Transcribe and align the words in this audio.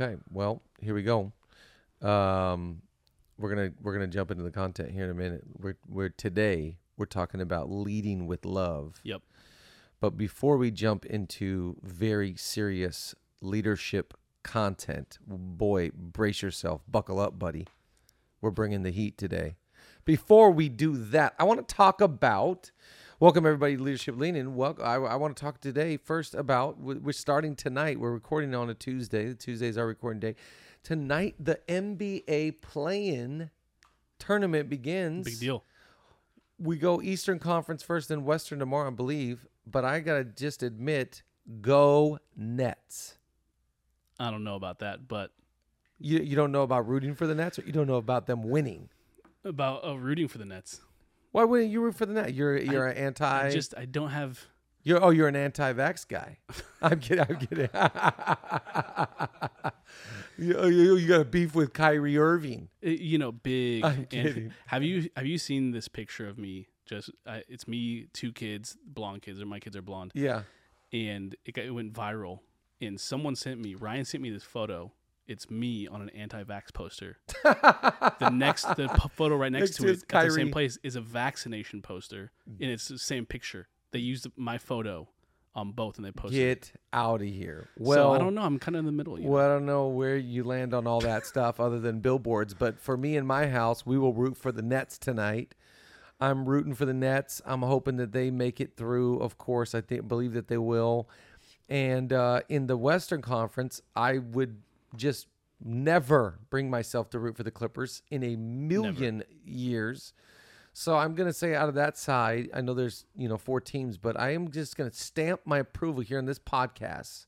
Okay. 0.00 0.16
Well, 0.30 0.62
here 0.80 0.94
we 0.94 1.02
go. 1.02 1.32
Um, 2.02 2.82
we're 3.36 3.48
gonna 3.48 3.72
we're 3.82 3.94
gonna 3.94 4.06
jump 4.06 4.30
into 4.30 4.44
the 4.44 4.50
content 4.50 4.92
here 4.92 5.04
in 5.04 5.10
a 5.10 5.14
minute. 5.14 5.42
We're 5.58 5.76
we're 5.88 6.08
today 6.10 6.78
we're 6.96 7.06
talking 7.06 7.40
about 7.40 7.70
leading 7.70 8.26
with 8.26 8.44
love. 8.44 9.00
Yep. 9.02 9.22
But 10.00 10.16
before 10.16 10.56
we 10.56 10.70
jump 10.70 11.04
into 11.04 11.76
very 11.82 12.36
serious 12.36 13.14
leadership 13.40 14.14
content, 14.44 15.18
boy, 15.26 15.90
brace 15.92 16.42
yourself, 16.42 16.82
buckle 16.88 17.18
up, 17.18 17.38
buddy. 17.38 17.66
We're 18.40 18.50
bringing 18.50 18.84
the 18.84 18.90
heat 18.90 19.18
today. 19.18 19.56
Before 20.04 20.52
we 20.52 20.68
do 20.68 20.96
that, 20.96 21.34
I 21.40 21.44
want 21.44 21.66
to 21.66 21.74
talk 21.74 22.00
about. 22.00 22.70
Welcome 23.20 23.46
everybody 23.46 23.76
to 23.76 23.82
Leadership 23.82 24.16
Lean 24.16 24.36
In. 24.36 24.54
Welcome. 24.54 24.84
I, 24.84 24.94
I 24.94 25.16
want 25.16 25.36
to 25.36 25.40
talk 25.40 25.60
today 25.60 25.96
first 25.96 26.34
about. 26.34 26.78
we- 26.80 26.94
We're 26.98 27.12
starting 27.12 27.56
tonight. 27.56 27.98
We're 27.98 28.12
recording 28.12 28.54
on 28.54 28.70
a 28.70 28.74
Tuesday. 28.74 29.34
Tuesday 29.34 29.66
is 29.68 29.76
our 29.76 29.86
recording 29.86 30.20
day. 30.20 30.36
Tonight, 30.84 31.34
the 31.40 31.58
NBA 31.68 32.60
play-in 32.60 33.50
tournament 34.20 34.68
begins 34.68 35.24
Big 35.24 35.40
deal. 35.40 35.64
we 36.60 36.76
go 36.78 37.02
Eastern 37.02 37.40
Conference 37.40 37.82
first, 37.82 38.08
then 38.08 38.24
Western 38.24 38.60
tomorrow, 38.60 38.86
I 38.86 38.90
believe. 38.90 39.46
But 39.66 39.84
I 39.84 39.98
gotta 40.00 40.24
just 40.24 40.62
admit, 40.62 41.22
go 41.60 42.20
Nets. 42.36 43.18
I 44.20 44.30
don't 44.30 44.44
know 44.44 44.54
about 44.54 44.78
that, 44.78 45.08
but 45.08 45.32
You 45.98 46.20
you 46.20 46.36
don't 46.36 46.52
know 46.52 46.62
about 46.62 46.86
rooting 46.86 47.14
for 47.16 47.26
the 47.26 47.34
Nets, 47.34 47.58
or 47.58 47.62
you 47.62 47.72
don't 47.72 47.88
know 47.88 47.96
about 47.96 48.26
them 48.26 48.44
winning. 48.44 48.88
about 49.44 49.84
uh, 49.84 49.98
rooting 49.98 50.28
for 50.28 50.38
the 50.38 50.44
Nets. 50.44 50.80
Why 51.32 51.44
wouldn't 51.44 51.70
you 51.70 51.80
root 51.80 51.94
for 51.94 52.06
the 52.06 52.14
Nets? 52.14 52.32
You're 52.32 52.56
you're 52.58 52.86
an 52.86 52.96
anti. 52.96 53.46
I 53.46 53.50
just 53.50 53.74
I 53.76 53.84
don't 53.84 54.10
have. 54.10 54.40
you're 54.82 55.02
oh 55.02 55.10
you're 55.10 55.28
an 55.28 55.36
anti-vax 55.36 56.06
guy. 56.08 56.38
I'm 56.82 57.00
kidding. 57.00 57.24
I'm 57.28 57.36
kidding. 57.36 57.68
you, 60.38 60.64
you, 60.66 60.96
you 60.96 61.08
got 61.08 61.20
a 61.20 61.24
beef 61.24 61.54
with 61.54 61.72
Kyrie 61.72 62.18
Irving. 62.18 62.68
uh, 62.84 62.90
You 62.90 63.18
know, 63.18 63.32
big. 63.32 63.84
I'm 63.84 63.92
and 64.00 64.10
kidding. 64.10 64.52
have 64.66 64.82
you 64.82 65.08
have 65.16 65.26
you 65.26 65.38
seen 65.38 65.70
this 65.72 65.88
picture 65.88 66.28
of 66.28 66.38
me? 66.38 66.68
Just 66.86 67.10
uh, 67.26 67.40
it's 67.48 67.68
me, 67.68 68.06
two 68.14 68.32
kids, 68.32 68.76
blonde 68.86 69.22
kids, 69.22 69.40
or 69.40 69.46
my 69.46 69.60
kids 69.60 69.76
are 69.76 69.82
blonde, 69.82 70.12
Yeah. 70.14 70.42
and 70.90 71.36
it, 71.44 71.52
got, 71.52 71.66
it 71.66 71.70
went 71.70 71.92
viral. 71.92 72.38
And 72.80 72.98
someone 72.98 73.36
sent 73.36 73.60
me, 73.60 73.74
Ryan 73.74 74.06
sent 74.06 74.22
me 74.22 74.30
this 74.30 74.44
photo. 74.44 74.92
It's 75.28 75.50
me 75.50 75.86
on 75.86 76.00
an 76.00 76.08
anti-vax 76.10 76.72
poster. 76.72 77.18
the 77.44 78.30
next, 78.32 78.64
the 78.76 78.88
p- 78.88 79.08
photo 79.14 79.36
right 79.36 79.52
next, 79.52 79.62
Next 79.62 79.76
to 79.76 79.88
it 79.88 79.90
is 79.90 80.04
at 80.10 80.24
the 80.24 80.30
same 80.30 80.50
place 80.50 80.78
is 80.82 80.96
a 80.96 81.02
vaccination 81.02 81.82
poster, 81.82 82.32
and 82.46 82.70
it's 82.70 82.88
the 82.88 82.98
same 82.98 83.26
picture. 83.26 83.68
They 83.92 83.98
used 83.98 84.26
my 84.36 84.56
photo 84.56 85.06
on 85.54 85.72
both, 85.72 85.96
and 85.98 86.06
they 86.06 86.12
posted. 86.12 86.38
it. 86.40 86.60
Get 86.72 86.80
out 86.94 87.20
of 87.20 87.28
here. 87.28 87.68
so 87.76 87.84
Well, 87.84 88.12
I 88.14 88.18
don't 88.18 88.34
know. 88.34 88.42
I'm 88.42 88.58
kind 88.58 88.74
of 88.74 88.80
in 88.80 88.86
the 88.86 88.92
middle. 88.92 89.18
You 89.18 89.26
know? 89.26 89.30
Well, 89.30 89.44
I 89.44 89.52
don't 89.52 89.66
know 89.66 89.88
where 89.88 90.16
you 90.16 90.44
land 90.44 90.72
on 90.72 90.86
all 90.86 91.00
that 91.00 91.26
stuff 91.26 91.60
other 91.60 91.78
than 91.78 92.00
billboards, 92.00 92.54
but 92.54 92.80
for 92.80 92.96
me 92.96 93.16
in 93.16 93.26
my 93.26 93.48
house, 93.48 93.84
we 93.84 93.98
will 93.98 94.14
root 94.14 94.36
for 94.36 94.50
the 94.50 94.62
Nets 94.62 94.96
tonight. 94.96 95.54
I'm 96.20 96.46
rooting 96.46 96.74
for 96.74 96.84
the 96.84 96.94
Nets. 96.94 97.42
I'm 97.44 97.62
hoping 97.62 97.96
that 97.96 98.12
they 98.12 98.30
make 98.30 98.60
it 98.60 98.76
through. 98.76 99.18
Of 99.20 99.36
course, 99.38 99.74
I 99.74 99.80
think 99.80 100.08
believe 100.08 100.32
that 100.32 100.48
they 100.48 100.58
will. 100.58 101.08
And 101.68 102.12
uh, 102.12 102.40
in 102.48 102.66
the 102.66 102.76
Western 102.76 103.20
Conference, 103.20 103.82
I 103.94 104.18
would 104.18 104.62
just 104.96 105.26
never 105.62 106.38
bring 106.50 106.70
myself 106.70 107.10
to 107.10 107.18
root 107.18 107.36
for 107.36 107.42
the 107.42 107.50
Clippers 107.50 108.02
in 108.10 108.22
a 108.22 108.36
million 108.36 109.24
years. 109.44 110.12
So 110.72 110.96
I'm 110.96 111.14
going 111.14 111.28
to 111.28 111.32
say 111.32 111.54
out 111.54 111.68
of 111.68 111.74
that 111.74 111.98
side, 111.98 112.50
I 112.54 112.60
know 112.60 112.74
there's, 112.74 113.04
you 113.16 113.28
know, 113.28 113.36
four 113.36 113.60
teams, 113.60 113.98
but 113.98 114.18
I 114.18 114.30
am 114.34 114.50
just 114.50 114.76
going 114.76 114.88
to 114.88 114.96
stamp 114.96 115.40
my 115.44 115.58
approval 115.58 116.02
here 116.02 116.18
in 116.18 116.24
this 116.24 116.38
podcast 116.38 117.26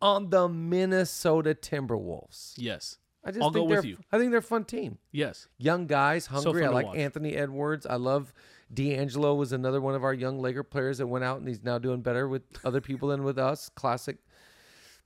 on 0.00 0.30
the 0.30 0.48
Minnesota 0.48 1.54
Timberwolves. 1.54 2.54
Yes. 2.56 2.98
I 3.24 3.30
just 3.30 3.42
I'll 3.42 3.50
think 3.50 3.64
go 3.64 3.68
they're 3.68 3.78
with 3.78 3.86
you. 3.86 3.98
I 4.12 4.18
think 4.18 4.30
they're 4.30 4.40
a 4.40 4.42
fun 4.42 4.64
team. 4.64 4.98
Yes. 5.10 5.48
Young 5.58 5.86
guys, 5.86 6.26
hungry. 6.26 6.64
I 6.64 6.68
like 6.68 6.86
watch. 6.86 6.96
Anthony 6.96 7.34
Edwards. 7.34 7.86
I 7.86 7.96
love 7.96 8.32
D'Angelo 8.72 9.34
was 9.34 9.52
another 9.52 9.80
one 9.80 9.94
of 9.94 10.04
our 10.04 10.14
young 10.14 10.38
Laker 10.38 10.62
players 10.62 10.98
that 10.98 11.06
went 11.06 11.24
out 11.24 11.38
and 11.38 11.48
he's 11.48 11.62
now 11.62 11.78
doing 11.78 12.02
better 12.02 12.28
with 12.28 12.42
other 12.64 12.80
people 12.80 13.08
than 13.08 13.24
with 13.24 13.38
us. 13.38 13.70
Classic 13.70 14.18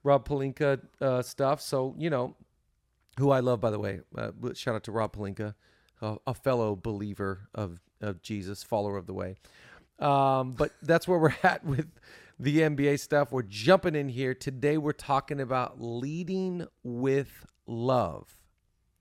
Rob 0.09 0.27
Pelinka 0.27 0.81
uh, 1.03 1.21
stuff. 1.21 1.61
So, 1.61 1.95
you 1.99 2.09
know, 2.09 2.35
who 3.19 3.31
I 3.31 3.41
love, 3.41 3.61
by 3.61 3.71
the 3.71 3.79
way. 3.79 4.01
Uh, 4.17 4.31
shout 4.55 4.75
out 4.75 4.85
to 4.85 4.93
Rob 4.93 5.15
Pelinka, 5.15 5.55
a, 6.01 6.17
a 6.27 6.33
fellow 6.33 6.75
believer 6.75 7.49
of, 7.55 7.79
of 8.01 8.23
Jesus, 8.23 8.63
follower 8.63 8.97
of 8.97 9.07
the 9.07 9.13
way. 9.13 9.37
Um, 9.99 10.53
but 10.53 10.73
that's 10.81 11.07
where 11.07 11.19
we're 11.19 11.37
at 11.43 11.63
with 11.63 11.89
the 12.41 12.61
NBA 12.61 13.01
stuff. 13.01 13.33
We're 13.33 13.43
jumping 13.43 13.95
in 13.95 14.09
here. 14.09 14.33
Today, 14.33 14.79
we're 14.79 14.93
talking 14.93 15.41
about 15.41 15.79
leading 15.79 16.67
with 16.83 17.45
love. 17.67 18.39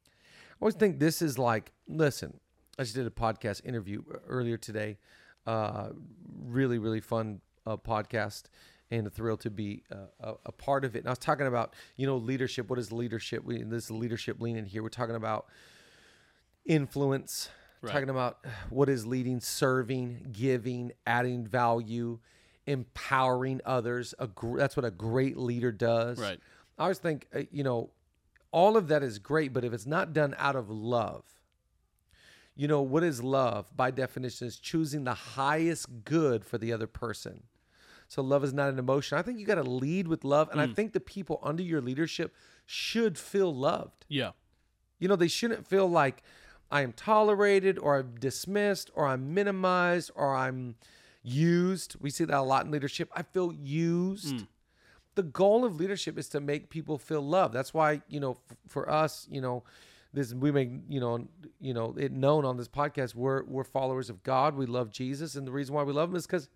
I 0.09 0.55
always 0.59 0.75
think 0.75 0.99
this 0.99 1.21
is 1.21 1.39
like, 1.39 1.71
listen, 1.87 2.37
I 2.77 2.83
just 2.83 2.95
did 2.95 3.07
a 3.07 3.11
podcast 3.11 3.65
interview 3.65 4.03
earlier 4.27 4.57
today. 4.57 4.97
Uh, 5.45 5.91
really, 6.43 6.79
really 6.79 6.99
fun 6.99 7.39
uh, 7.65 7.77
podcast 7.77 8.43
and 8.89 9.05
a 9.07 9.09
thrill 9.09 9.37
to 9.37 9.49
be 9.49 9.83
uh, 9.91 10.05
a, 10.19 10.33
a 10.47 10.51
part 10.51 10.85
of 10.85 10.95
it. 10.95 10.99
And 10.99 11.07
I 11.07 11.11
was 11.11 11.19
talking 11.19 11.47
about, 11.47 11.73
you 11.97 12.07
know, 12.07 12.17
leadership. 12.17 12.69
What 12.69 12.79
is 12.79 12.91
leadership? 12.91 13.43
We, 13.43 13.61
this 13.63 13.85
is 13.85 13.91
leadership 13.91 14.39
lean 14.41 14.55
in 14.55 14.65
here. 14.65 14.81
We're 14.83 14.89
talking 14.89 15.15
about 15.15 15.47
influence, 16.65 17.49
Right. 17.81 17.91
talking 17.93 18.09
about 18.09 18.39
what 18.69 18.89
is 18.89 19.05
leading, 19.05 19.39
serving, 19.39 20.29
giving, 20.31 20.93
adding 21.05 21.45
value, 21.45 22.19
empowering 22.65 23.61
others. 23.65 24.13
A 24.19 24.27
gr- 24.27 24.57
that's 24.57 24.75
what 24.75 24.85
a 24.85 24.91
great 24.91 25.37
leader 25.37 25.71
does. 25.71 26.19
Right. 26.19 26.39
I 26.77 26.83
always 26.83 26.97
think, 26.97 27.27
uh, 27.35 27.41
you 27.51 27.63
know, 27.63 27.91
all 28.51 28.77
of 28.77 28.87
that 28.87 29.03
is 29.03 29.19
great, 29.19 29.53
but 29.53 29.63
if 29.63 29.73
it's 29.73 29.85
not 29.85 30.13
done 30.13 30.33
out 30.39 30.55
of 30.55 30.69
love, 30.69 31.23
you 32.55 32.67
know, 32.67 32.81
what 32.81 33.03
is 33.03 33.21
love? 33.21 33.67
By 33.75 33.91
definition, 33.91 34.47
is 34.47 34.57
choosing 34.57 35.03
the 35.03 35.13
highest 35.13 36.03
good 36.03 36.43
for 36.43 36.57
the 36.57 36.73
other 36.73 36.87
person. 36.87 37.43
So 38.07 38.21
love 38.21 38.43
is 38.43 38.53
not 38.53 38.69
an 38.69 38.79
emotion. 38.79 39.17
I 39.17 39.21
think 39.21 39.39
you 39.39 39.45
got 39.45 39.55
to 39.55 39.63
lead 39.63 40.07
with 40.07 40.23
love, 40.23 40.49
and 40.51 40.61
I 40.61 40.67
mm. 40.67 40.75
think 40.75 40.93
the 40.93 40.99
people 40.99 41.39
under 41.43 41.63
your 41.63 41.81
leadership 41.81 42.33
should 42.65 43.17
feel 43.17 43.53
loved. 43.53 44.05
Yeah. 44.07 44.31
You 44.99 45.07
know, 45.07 45.15
they 45.15 45.27
shouldn't 45.27 45.67
feel 45.67 45.89
like 45.89 46.23
I 46.71 46.81
am 46.81 46.93
tolerated 46.93 47.77
or 47.77 47.97
I'm 47.97 48.15
dismissed 48.19 48.89
or 48.93 49.07
I'm 49.07 49.33
minimized 49.33 50.11
or 50.15 50.35
I'm 50.35 50.75
used. 51.21 51.95
We 51.99 52.09
see 52.09 52.25
that 52.25 52.37
a 52.37 52.41
lot 52.41 52.65
in 52.65 52.71
leadership. 52.71 53.09
I 53.15 53.23
feel 53.23 53.53
used. 53.53 54.35
Mm. 54.35 54.47
The 55.15 55.23
goal 55.23 55.65
of 55.65 55.75
leadership 55.75 56.17
is 56.17 56.29
to 56.29 56.39
make 56.39 56.69
people 56.69 56.97
feel 56.97 57.21
loved. 57.21 57.53
That's 57.53 57.73
why, 57.73 58.01
you 58.07 58.19
know, 58.19 58.37
f- 58.49 58.57
for 58.67 58.89
us, 58.89 59.27
you 59.31 59.41
know, 59.41 59.63
this 60.13 60.33
we 60.33 60.51
make, 60.51 60.69
you 60.87 60.99
know, 60.99 61.27
you 61.59 61.73
know, 61.73 61.95
it 61.97 62.11
known 62.11 62.45
on 62.45 62.57
this 62.57 62.67
podcast 62.67 63.15
we're 63.15 63.43
we're 63.43 63.63
followers 63.63 64.09
of 64.09 64.23
God. 64.23 64.55
We 64.55 64.65
love 64.65 64.91
Jesus 64.91 65.35
and 65.35 65.45
the 65.45 65.51
reason 65.51 65.75
why 65.75 65.83
we 65.83 65.93
love 65.93 66.09
him 66.09 66.15
is 66.15 66.27
cuz 66.27 66.49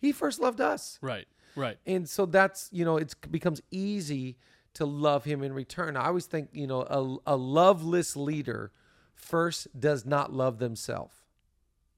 he 0.00 0.12
first 0.12 0.40
loved 0.40 0.60
us. 0.60 0.98
Right. 1.02 1.26
Right. 1.56 1.78
And 1.86 2.08
so 2.08 2.26
that's, 2.26 2.68
you 2.72 2.84
know, 2.84 2.96
it 2.96 3.14
becomes 3.30 3.60
easy 3.70 4.36
to 4.74 4.86
love 4.86 5.24
him 5.24 5.42
in 5.42 5.52
return. 5.52 5.96
I 5.96 6.06
always 6.06 6.26
think, 6.26 6.50
you 6.52 6.66
know, 6.66 6.82
a, 6.82 7.34
a 7.34 7.36
loveless 7.36 8.16
leader 8.16 8.70
first 9.14 9.66
does 9.78 10.06
not 10.06 10.32
love 10.32 10.58
themselves. 10.58 11.14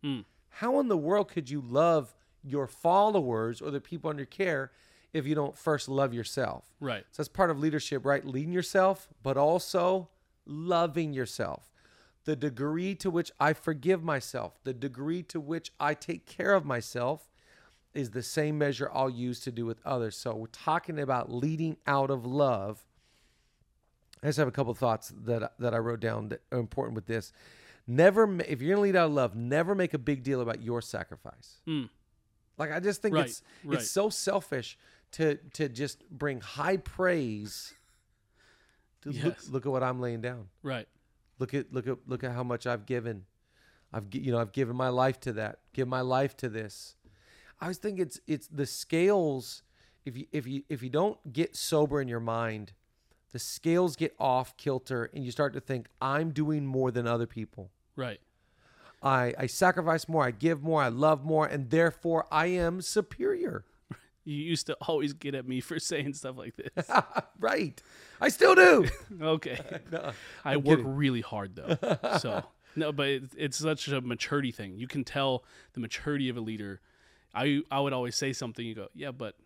Hmm. 0.03 0.21
How 0.49 0.81
in 0.81 0.89
the 0.89 0.97
world 0.97 1.29
could 1.29 1.51
you 1.51 1.61
love 1.61 2.15
your 2.43 2.67
followers 2.67 3.61
or 3.61 3.71
the 3.71 3.81
people 3.81 4.09
under 4.09 4.25
care 4.25 4.73
if 5.13 5.27
you 5.27 5.35
don't 5.35 5.57
first 5.57 5.89
love 5.89 6.15
yourself? 6.15 6.65
Right. 6.81 7.05
So 7.11 7.23
that's 7.23 7.29
part 7.29 7.51
of 7.51 7.59
leadership, 7.59 8.07
right? 8.07 8.25
Leading 8.25 8.53
yourself, 8.53 9.09
but 9.23 9.37
also 9.37 10.09
loving 10.47 11.13
yourself. 11.13 11.71
The 12.25 12.37
degree 12.37 12.95
to 12.97 13.11
which 13.11 13.31
I 13.39 13.53
forgive 13.53 14.03
myself, 14.03 14.59
the 14.65 14.75
degree 14.75 15.23
to 15.25 15.41
which 15.41 15.73
I 15.79 15.95
take 15.95 16.27
care 16.27 16.55
of 16.55 16.65
myself 16.65 17.30
is 17.95 18.11
the 18.11 18.23
same 18.23 18.59
measure 18.59 18.91
I'll 18.93 19.11
use 19.11 19.41
to 19.41 19.51
do 19.53 19.67
with 19.67 19.81
others. 19.85 20.17
So 20.17 20.35
we're 20.35 20.47
talking 20.49 20.99
about 20.99 21.33
leading 21.33 21.77
out 21.87 22.11
of 22.11 22.25
love. 22.25 22.85
I 24.23 24.27
just 24.27 24.39
have 24.39 24.49
a 24.49 24.53
couple 24.53 24.75
thoughts 24.75 25.13
that 25.25 25.53
that 25.59 25.75
I 25.75 25.79
wrote 25.79 26.01
down 26.01 26.29
that 26.29 26.43
are 26.53 26.59
important 26.59 26.95
with 26.95 27.07
this. 27.07 27.33
Never, 27.87 28.39
if 28.43 28.61
you're 28.61 28.75
gonna 28.75 28.83
lead 28.83 28.97
out 28.97 29.07
of 29.07 29.13
love, 29.13 29.35
never 29.35 29.75
make 29.75 29.95
a 29.95 29.99
big 29.99 30.23
deal 30.23 30.41
about 30.41 30.63
your 30.63 30.81
sacrifice. 30.83 31.61
Mm. 31.67 31.89
Like 32.59 32.71
I 32.71 32.79
just 32.81 33.01
think 33.03 33.15
Right, 33.15 33.27
it's 33.27 33.43
right. 33.65 33.79
it's 33.81 33.91
so 33.91 34.11
selfish 34.11 34.79
to 35.13 35.37
to 35.55 35.69
just 35.69 36.09
bring 36.11 36.41
high 36.41 36.77
praise. 36.77 37.73
To 39.03 39.09
look, 39.13 39.25
Yes. 39.25 39.49
look 39.49 39.65
at 39.67 39.73
what 39.73 39.83
I'm 39.83 40.01
laying 40.01 40.21
down. 40.21 40.49
Right. 40.63 40.87
Look 41.39 41.55
at 41.55 41.73
look 41.73 41.87
at 41.89 41.97
look 42.07 42.23
at 42.23 42.33
how 42.33 42.43
much 42.45 42.67
I've 42.67 42.85
given. 42.85 43.25
I've 43.93 44.15
you 44.15 44.31
know 44.31 44.39
I've 44.39 44.53
given 44.53 44.77
my 44.77 44.91
life 44.91 45.19
to 45.21 45.33
that. 45.33 45.61
Give 45.73 45.89
my 45.89 46.03
life 46.03 46.37
to 46.39 46.49
this. 46.51 46.95
I 47.61 47.67
always 47.67 47.79
think 47.79 47.99
it's 47.99 48.21
it's 48.27 48.47
the 48.47 48.67
scales. 48.67 49.63
If 50.05 50.17
you 50.17 50.27
if 50.33 50.47
you 50.47 50.63
if 50.69 50.83
you 50.83 50.91
don't 50.91 51.33
get 51.33 51.55
sober 51.55 52.01
in 52.01 52.09
your 52.09 52.21
mind, 52.21 52.73
the 53.33 53.39
scales 53.39 53.97
get 53.97 54.15
off 54.19 54.57
kilter, 54.57 55.11
and 55.15 55.25
you 55.25 55.31
start 55.31 55.53
to 55.55 55.61
think 55.61 55.89
I'm 56.01 56.31
doing 56.31 56.65
more 56.65 56.91
than 56.91 57.07
other 57.07 57.27
people. 57.27 57.71
Right. 57.97 58.21
I 59.03 59.35
I 59.39 59.47
sacrifice 59.47 60.09
more. 60.09 60.25
I 60.25 60.31
give 60.31 60.63
more. 60.63 60.83
I 60.83 60.89
love 60.89 61.25
more, 61.25 61.47
and 61.47 61.71
therefore 61.71 62.27
I 62.31 62.47
am 62.47 62.81
superior. 62.81 63.65
You 64.23 64.37
used 64.37 64.67
to 64.67 64.75
always 64.83 65.15
get 65.15 65.35
at 65.35 65.49
me 65.49 65.61
for 65.63 65.79
saying 65.81 66.13
stuff 66.13 66.37
like 66.37 66.55
this. 66.55 66.89
right. 67.41 67.83
I 68.21 68.29
still 68.29 68.55
do. 68.55 68.87
okay. 69.21 69.59
No, 69.91 70.13
I 70.45 70.59
work 70.59 70.79
kidding. 70.81 70.95
really 70.95 71.23
hard 71.23 71.57
though. 71.57 71.99
So 72.19 72.45
no, 72.77 72.93
but 72.93 73.09
it, 73.09 73.23
it's 73.37 73.57
such 73.57 73.89
a 73.89 74.01
maturity 74.03 74.53
thing. 74.53 74.77
You 74.77 74.87
can 74.87 75.05
tell 75.05 75.43
the 75.73 75.81
maturity 75.81 76.29
of 76.29 76.37
a 76.37 76.41
leader. 76.41 76.81
I 77.35 77.63
I 77.71 77.81
would 77.81 77.93
always 77.93 78.17
say 78.17 78.33
something. 78.33 78.65
You 78.65 78.75
go, 78.75 78.89
yeah, 78.95 79.11
but 79.11 79.37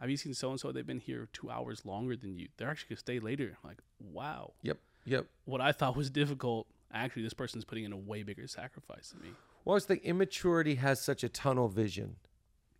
have 0.00 0.10
you 0.10 0.16
seen 0.16 0.34
so 0.34 0.50
and 0.50 0.58
so? 0.58 0.72
They've 0.72 0.86
been 0.86 0.98
here 0.98 1.28
two 1.32 1.50
hours 1.50 1.84
longer 1.84 2.16
than 2.16 2.36
you. 2.36 2.48
They're 2.56 2.68
actually 2.68 2.90
gonna 2.90 2.98
stay 2.98 3.20
later. 3.20 3.56
I'm 3.62 3.68
like, 3.68 3.78
wow. 4.00 4.52
Yep. 4.62 4.78
Yep. 5.04 5.26
What 5.44 5.60
I 5.60 5.72
thought 5.72 5.96
was 5.96 6.10
difficult, 6.10 6.66
actually, 6.92 7.22
this 7.22 7.34
person's 7.34 7.64
putting 7.64 7.84
in 7.84 7.92
a 7.92 7.96
way 7.96 8.22
bigger 8.22 8.46
sacrifice 8.46 9.10
than 9.10 9.22
me. 9.22 9.34
Well, 9.64 9.76
it's 9.76 9.86
the 9.86 10.04
immaturity 10.04 10.76
has 10.76 11.00
such 11.00 11.22
a 11.22 11.28
tunnel 11.28 11.68
vision, 11.68 12.16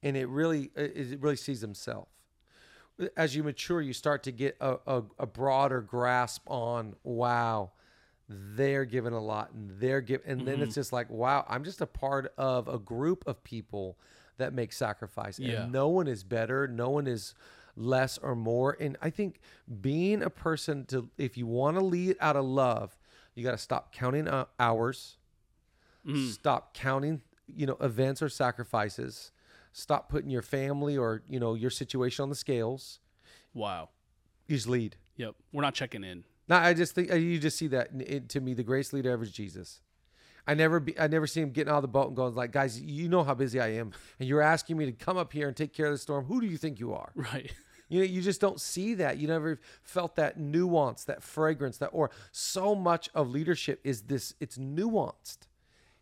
and 0.03 0.17
it 0.17 0.29
really 0.29 0.71
it 0.75 1.13
it 1.13 1.23
really 1.23 1.37
sees 1.37 1.61
himself. 1.61 2.09
As 3.17 3.35
you 3.37 3.43
mature, 3.43 3.81
you 3.81 3.93
start 3.93 4.23
to 4.25 4.33
get 4.33 4.57
a, 4.61 4.77
a, 4.87 5.03
a 5.21 5.27
broader 5.27 5.81
grasp 5.81 6.43
on 6.49 6.95
wow, 7.05 7.71
they're 8.29 8.85
giving 8.85 9.13
a 9.13 9.21
lot, 9.21 9.53
and 9.53 9.71
they're 9.79 10.01
giving, 10.01 10.27
and 10.29 10.41
then 10.41 10.55
it's 10.55 10.71
mm-hmm. 10.71 10.81
just 10.81 10.93
like 10.93 11.09
wow, 11.09 11.47
I'm 11.49 11.63
just 11.63 11.81
a 11.81 11.87
part 11.87 12.33
of 12.37 12.67
a 12.67 12.81
group 12.81 13.25
of 13.29 13.45
people 13.45 13.97
that 14.39 14.53
make 14.53 14.73
sacrifice, 14.73 15.39
and 15.39 15.73
no 15.73 15.89
one 15.89 16.07
is 16.09 16.25
better, 16.25 16.67
no 16.67 16.89
one 16.91 17.07
is 17.07 17.35
less 17.77 18.19
or 18.19 18.35
more. 18.35 18.77
And 18.81 18.97
I 19.01 19.11
think 19.11 19.41
being 19.81 20.23
a 20.23 20.31
person 20.31 20.85
to, 20.87 21.09
if 21.19 21.37
you 21.37 21.47
want 21.47 21.77
to 21.79 21.85
lead 21.85 22.17
out 22.21 22.37
of 22.37 22.45
love, 22.45 22.97
you 23.35 23.43
got 23.45 23.53
to 23.53 23.59
stop 23.59 23.93
counting 23.93 24.29
uh, 24.29 24.45
hours 24.59 25.17
stop 26.33 26.75
counting 26.75 27.23
you 27.47 27.65
know 27.67 27.77
events 27.81 28.21
or 28.21 28.29
sacrifices 28.29 29.31
stop 29.73 30.09
putting 30.09 30.31
your 30.31 30.43
family 30.43 30.97
or 30.99 31.23
you 31.29 31.39
know 31.39 31.55
your 31.55 31.71
situation 31.71 32.23
on 32.25 32.29
the 32.29 32.35
scales 32.35 32.99
Wow. 33.55 33.91
you 34.49 34.57
just 34.57 34.69
lead 34.69 34.97
Yep. 35.17 35.35
We're 35.53 35.63
not 35.63 35.75
checking 35.75 36.03
in. 36.03 36.25
now 36.49 36.59
i 36.61 36.75
just 36.75 36.95
think 36.95 37.13
uh, 37.13 37.15
you 37.15 37.39
just 37.39 37.57
see 37.57 37.69
that 37.69 37.91
it, 38.01 38.29
to 38.31 38.41
me 38.41 38.53
the 38.53 38.65
greatest 38.65 38.93
leader 38.93 39.11
ever 39.11 39.23
is 39.23 39.31
jesus 39.31 39.81
i 40.47 40.55
never 40.55 40.81
be 40.81 40.99
i 40.99 41.07
never 41.07 41.27
see 41.27 41.41
him 41.41 41.51
getting 41.51 41.71
out 41.71 41.77
of 41.77 41.83
the 41.83 41.89
boat 41.89 42.09
and 42.09 42.17
going 42.17 42.35
like 42.35 42.53
guys 42.53 42.81
you 42.81 43.09
know 43.09 43.23
how 43.23 43.35
busy 43.35 43.61
i 43.61 43.69
am 43.69 43.93
and 44.19 44.29
you're 44.29 44.43
asking 44.43 44.77
me 44.77 44.87
to 44.87 44.93
come 44.93 45.17
up 45.17 45.33
here 45.33 45.49
and 45.49 45.57
take 45.57 45.73
care 45.73 45.87
of 45.87 45.93
the 45.93 45.99
storm 45.99 46.25
who 46.25 46.41
do 46.41 46.47
you 46.47 46.57
think 46.57 46.81
you 46.81 46.93
are 46.93 47.13
Right. 47.33 47.53
You 47.93 47.99
know, 47.99 48.07
you 48.07 48.23
just 48.23 48.41
don't 48.41 48.59
see 48.59 48.95
that. 48.95 49.19
You 49.19 49.29
never 49.29 49.61
felt 49.83 50.17
that 50.17 50.41
nuance, 50.41 51.05
that 51.05 51.23
fragrance, 51.23 51.77
that 51.77 51.89
or 51.89 52.11
so 52.31 52.75
much 52.75 53.11
of 53.15 53.29
leadership 53.29 53.81
is 53.85 54.03
this. 54.03 54.33
It's 54.41 54.57
nuanced, 54.57 55.41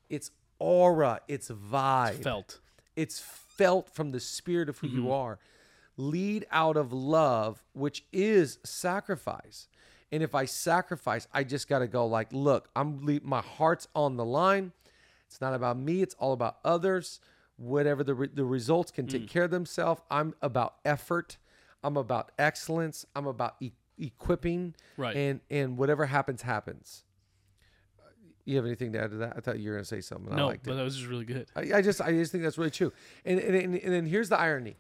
it's 0.08 0.31
aura, 0.60 1.20
it's 1.26 1.50
vibe, 1.50 2.22
Felt. 2.22 2.60
it's 2.94 3.19
felt 3.19 3.93
from 3.93 4.12
the 4.12 4.20
spirit 4.20 4.69
of 4.69 4.78
who 4.78 4.86
you 4.86 5.00
mm-hmm. 5.00 5.10
are. 5.10 5.38
Lead 5.96 6.46
out 6.52 6.76
of 6.76 6.93
love, 6.93 7.64
which 7.72 8.04
is 8.12 8.60
sacrifice. 8.64 9.66
And 10.12 10.22
if 10.22 10.34
I 10.34 10.44
sacrifice, 10.44 11.28
I 11.32 11.44
just 11.44 11.68
got 11.68 11.80
to 11.80 11.86
go 11.86 12.06
like, 12.06 12.32
look, 12.32 12.68
I'm 12.74 13.04
le- 13.04 13.20
my 13.22 13.40
heart's 13.40 13.86
on 13.94 14.16
the 14.16 14.24
line. 14.24 14.72
It's 15.26 15.40
not 15.40 15.54
about 15.54 15.78
me. 15.78 16.02
It's 16.02 16.14
all 16.14 16.32
about 16.32 16.58
others. 16.64 17.20
Whatever 17.56 18.02
the 18.02 18.14
re- 18.14 18.30
the 18.32 18.44
results 18.44 18.90
can 18.90 19.06
take 19.06 19.26
mm. 19.26 19.28
care 19.28 19.44
of 19.44 19.50
themselves. 19.50 20.00
I'm 20.10 20.34
about 20.42 20.76
effort. 20.84 21.36
I'm 21.84 21.96
about 21.96 22.32
excellence. 22.38 23.06
I'm 23.14 23.26
about 23.26 23.54
e- 23.60 23.72
equipping. 23.98 24.74
Right. 24.96 25.14
And 25.14 25.40
and 25.50 25.76
whatever 25.76 26.06
happens 26.06 26.42
happens. 26.42 27.04
Uh, 27.98 28.10
you 28.44 28.56
have 28.56 28.64
anything 28.64 28.92
to 28.94 29.00
add 29.00 29.10
to 29.10 29.18
that? 29.18 29.34
I 29.36 29.40
thought 29.40 29.60
you 29.60 29.70
were 29.70 29.76
going 29.76 29.84
to 29.84 29.88
say 29.88 30.00
something. 30.00 30.32
I 30.32 30.36
no, 30.36 30.46
liked 30.46 30.66
it. 30.66 30.70
but 30.70 30.76
that 30.76 30.82
was 30.82 30.96
just 30.96 31.08
really 31.08 31.26
good. 31.26 31.48
I, 31.54 31.74
I 31.74 31.82
just 31.82 32.00
I 32.00 32.12
just 32.12 32.32
think 32.32 32.42
that's 32.42 32.58
really 32.58 32.70
true. 32.70 32.92
And 33.24 33.38
and, 33.38 33.54
and 33.54 33.74
and 33.76 33.92
then 33.92 34.06
here's 34.06 34.30
the 34.30 34.40
irony. 34.40 34.76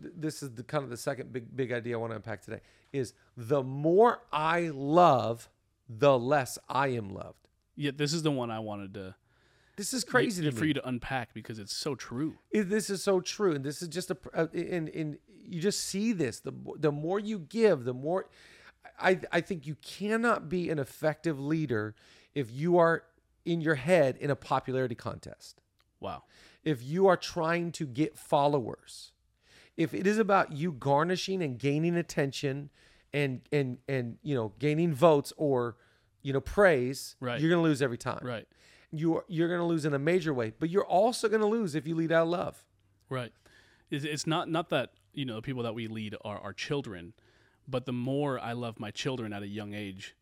Th- 0.00 0.14
This 0.16 0.42
is 0.42 0.50
the 0.54 0.62
kind 0.62 0.84
of 0.84 0.90
the 0.90 0.96
second 0.96 1.32
big 1.32 1.54
big 1.56 1.72
idea 1.72 1.96
I 1.96 2.00
want 2.00 2.12
to 2.12 2.16
unpack 2.16 2.42
today 2.42 2.60
is 2.92 3.14
the 3.36 3.62
more 3.62 4.20
I 4.32 4.68
love, 4.74 5.48
the 5.88 6.18
less 6.18 6.58
I 6.68 6.88
am 6.88 7.10
loved. 7.14 7.48
Yeah, 7.76 7.92
this 7.94 8.12
is 8.12 8.22
the 8.22 8.30
one 8.30 8.50
I 8.50 8.58
wanted 8.60 8.94
to 8.94 9.14
This 9.76 9.94
is 9.94 10.04
crazy 10.04 10.44
y- 10.44 10.50
for 10.50 10.60
me. 10.62 10.68
you 10.68 10.74
to 10.74 10.88
unpack 10.88 11.32
because 11.34 11.58
it's 11.58 11.74
so 11.74 11.94
true. 11.94 12.38
It- 12.50 12.68
this 12.68 12.90
is 12.90 13.02
so 13.02 13.20
true, 13.20 13.54
and 13.54 13.64
this 13.64 13.80
is 13.82 13.88
just 13.88 14.10
a 14.10 14.14
pr- 14.16 14.28
uh, 14.34 14.46
and 14.54 14.88
and 14.90 15.18
you 15.52 15.60
just 15.60 15.80
see 15.80 16.12
this. 16.12 16.40
The 16.40 16.52
the 16.76 16.92
more 16.92 17.18
you 17.18 17.38
give, 17.38 17.84
the 17.84 17.94
more 17.94 18.28
I 18.98 19.20
I 19.32 19.40
think 19.40 19.66
you 19.66 19.76
cannot 19.76 20.48
be 20.48 20.68
an 20.70 20.78
effective 20.78 21.38
leader 21.40 21.94
if 22.34 22.50
you 22.50 22.76
are 22.78 23.04
in 23.44 23.60
your 23.60 23.76
head 23.76 24.16
in 24.18 24.30
a 24.30 24.36
popularity 24.36 24.94
contest. 24.94 25.60
Wow. 26.00 26.22
if 26.64 26.82
you 26.82 27.06
are 27.06 27.16
trying 27.16 27.72
to 27.72 27.86
get 27.86 28.16
followers 28.18 29.12
if 29.80 29.94
it 29.94 30.06
is 30.06 30.18
about 30.18 30.52
you 30.52 30.72
garnishing 30.72 31.42
and 31.42 31.58
gaining 31.58 31.96
attention 31.96 32.70
and 33.12 33.40
and 33.50 33.78
and 33.88 34.18
you 34.22 34.34
know 34.34 34.52
gaining 34.58 34.92
votes 34.94 35.32
or 35.36 35.76
you 36.22 36.32
know 36.32 36.40
praise 36.40 37.16
Right. 37.20 37.40
you're 37.40 37.50
going 37.50 37.62
to 37.62 37.68
lose 37.68 37.80
every 37.82 37.98
time 37.98 38.20
Right. 38.22 38.46
you're 38.92 39.24
you're 39.26 39.48
going 39.48 39.60
to 39.60 39.66
lose 39.66 39.84
in 39.84 39.94
a 39.94 39.98
major 39.98 40.32
way 40.34 40.52
but 40.58 40.68
you're 40.70 40.86
also 41.00 41.28
going 41.28 41.40
to 41.40 41.46
lose 41.46 41.74
if 41.74 41.86
you 41.86 41.94
lead 41.94 42.12
out 42.12 42.24
of 42.24 42.28
love 42.28 42.64
Right. 43.08 43.32
It's, 43.90 44.04
it's 44.04 44.26
not 44.26 44.48
not 44.48 44.68
that 44.70 44.90
you 45.12 45.24
know 45.24 45.34
the 45.36 45.42
people 45.42 45.62
that 45.64 45.74
we 45.74 45.88
lead 45.88 46.14
are 46.24 46.38
our 46.38 46.52
children, 46.52 47.12
but 47.66 47.86
the 47.86 47.92
more 47.92 48.38
I 48.38 48.52
love 48.52 48.78
my 48.78 48.92
children 48.92 49.32
at 49.32 49.42
a 49.42 49.48
young 49.48 49.74
age, 49.74 50.14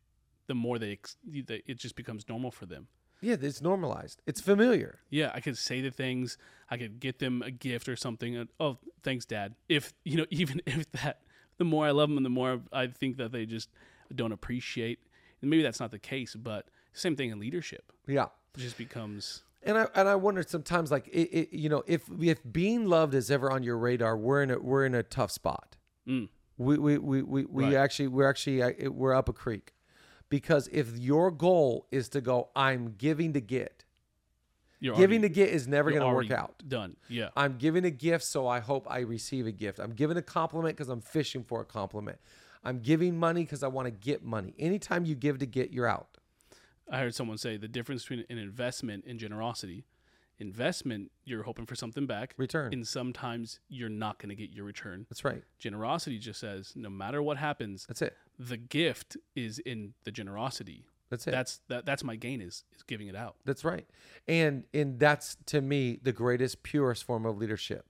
the 0.47 0.55
more 0.55 0.79
they, 0.79 0.99
they 1.27 1.63
it 1.67 1.77
just 1.79 1.95
becomes 1.95 2.27
normal 2.31 2.51
for 2.51 2.65
them. 2.65 2.87
Yeah 3.21 3.37
it's 3.41 3.61
normalized 3.63 4.21
it's 4.27 4.41
familiar 4.41 5.01
Yeah, 5.11 5.31
I 5.35 5.41
could 5.41 5.57
say 5.59 5.81
the 5.81 5.91
things. 5.91 6.39
I 6.71 6.77
could 6.77 7.01
get 7.01 7.19
them 7.19 7.41
a 7.43 7.51
gift 7.51 7.89
or 7.89 7.97
something. 7.97 8.47
oh, 8.61 8.77
thanks, 9.03 9.25
Dad. 9.25 9.55
If 9.69 9.95
you 10.05 10.17
know, 10.19 10.27
even 10.31 10.61
if 10.67 10.91
that, 10.93 11.21
the 11.57 11.65
more 11.65 11.87
I 11.87 11.93
love 11.93 12.11
them, 12.11 12.23
the 12.23 12.29
more 12.31 12.61
I 12.73 12.89
think 12.89 13.17
that 13.17 13.33
they 13.33 13.47
just 13.47 13.71
don't 14.15 14.33
appreciate. 14.33 14.99
And 15.41 15.51
maybe 15.51 15.63
that's 15.63 15.81
not 15.81 15.91
the 15.91 15.99
case, 15.99 16.35
but 16.37 16.67
same 16.93 17.17
thing 17.17 17.31
in 17.31 17.39
leadership. 17.41 17.93
yeah 18.07 18.27
It 18.55 18.61
just 18.61 18.77
becomes 18.77 19.43
and 19.63 19.77
I 19.79 19.87
and 19.95 20.09
I 20.09 20.15
wonder 20.15 20.43
sometimes 20.43 20.91
like 20.91 21.09
it, 21.09 21.29
it, 21.41 21.53
you 21.53 21.69
know 21.69 21.83
if 21.87 22.03
if 22.21 22.39
being 22.53 22.87
loved 22.87 23.15
is 23.15 23.31
ever 23.31 23.51
on 23.51 23.63
your 23.63 23.77
radar 23.79 24.17
we're 24.17 24.43
in 24.43 24.51
a 24.51 24.59
we're 24.59 24.85
in 24.87 24.95
a 24.95 25.03
tough 25.03 25.31
spot 25.33 25.77
mm, 26.07 26.29
we 26.59 26.79
we 26.79 26.99
we 26.99 27.23
we, 27.23 27.45
we 27.45 27.65
Right. 27.65 27.75
actually 27.75 28.09
we're 28.09 28.29
actually 28.29 28.89
we're 28.89 29.15
up 29.15 29.29
a 29.29 29.33
creek 29.33 29.73
because 30.29 30.69
if 30.69 30.97
your 30.99 31.31
goal 31.31 31.87
is 31.91 32.09
to 32.11 32.21
go 32.21 32.49
i'm 32.57 32.95
giving 32.99 33.33
to 33.33 33.41
get 33.41 33.85
you're 34.81 34.95
giving 34.95 35.21
already, 35.21 35.35
to 35.35 35.35
get 35.35 35.49
is 35.49 35.67
never 35.67 35.91
going 35.91 36.03
to 36.03 36.09
work 36.09 36.31
out 36.31 36.63
Done. 36.67 36.97
Yeah. 37.09 37.31
i'm 37.37 37.57
giving 37.57 37.85
a 37.85 37.91
gift 37.91 38.25
so 38.25 38.47
i 38.47 38.61
hope 38.61 38.87
i 38.91 39.01
receive 39.01 39.47
a 39.47 39.53
gift 39.53 39.79
i'm 39.79 39.93
giving 39.93 40.17
a 40.17 40.23
compliment 40.23 40.77
because 40.77 40.89
i'm 40.89 41.01
fishing 41.01 41.43
for 41.43 41.61
a 41.61 41.65
compliment 41.65 42.19
i'm 42.65 42.81
giving 42.81 43.19
money 43.19 43.43
because 43.43 43.63
i 43.63 43.69
want 43.69 43.87
to 43.87 43.91
get 43.91 44.25
money 44.25 44.55
anytime 44.59 45.05
you 45.05 45.15
give 45.15 45.39
to 45.39 45.47
get 45.47 45.73
you're 45.73 45.87
out 45.89 46.19
I 46.91 47.01
heard 47.01 47.15
someone 47.15 47.39
say 47.39 47.57
the 47.57 47.69
difference 47.69 48.03
between 48.05 48.25
an 48.31 48.39
investment 48.39 49.05
and 49.07 49.19
generosity. 49.21 49.85
Investment, 50.41 51.11
you're 51.25 51.43
hoping 51.43 51.67
for 51.67 51.75
something 51.75 52.07
back. 52.07 52.35
return 52.37 52.73
And 52.73 52.87
sometimes 52.87 53.61
you're 53.69 53.89
not 53.89 54.19
going 54.19 54.29
to 54.29 54.35
get 54.35 54.51
your 54.51 54.65
return. 54.65 55.07
that's 55.11 55.25
right 55.25 55.43
Generosity 55.59 56.19
just 56.19 56.41
says 56.41 56.73
no 56.77 56.89
matter 56.89 57.23
what 57.23 57.37
happens, 57.37 57.87
that's 57.87 58.03
it 58.03 58.17
the 58.39 58.57
gift 58.57 59.17
is 59.35 59.59
in 59.59 59.95
the 60.05 60.11
generosity. 60.13 60.85
that's 61.11 61.27
it 61.27 61.33
That's 61.33 61.61
that 61.69 61.87
that's 61.87 62.05
my 62.05 62.17
gain 62.17 62.41
is 62.41 62.65
is 62.77 62.83
giving 62.85 63.09
it 63.09 63.17
out. 63.17 63.37
That's 63.45 63.65
right. 63.65 63.87
And 64.27 64.65
and 64.73 64.99
that's 64.99 65.37
to 65.47 65.61
me 65.61 65.99
the 66.03 66.13
greatest 66.13 66.63
purest 66.63 67.05
form 67.05 67.27
of 67.27 67.37
leadership. 67.39 67.87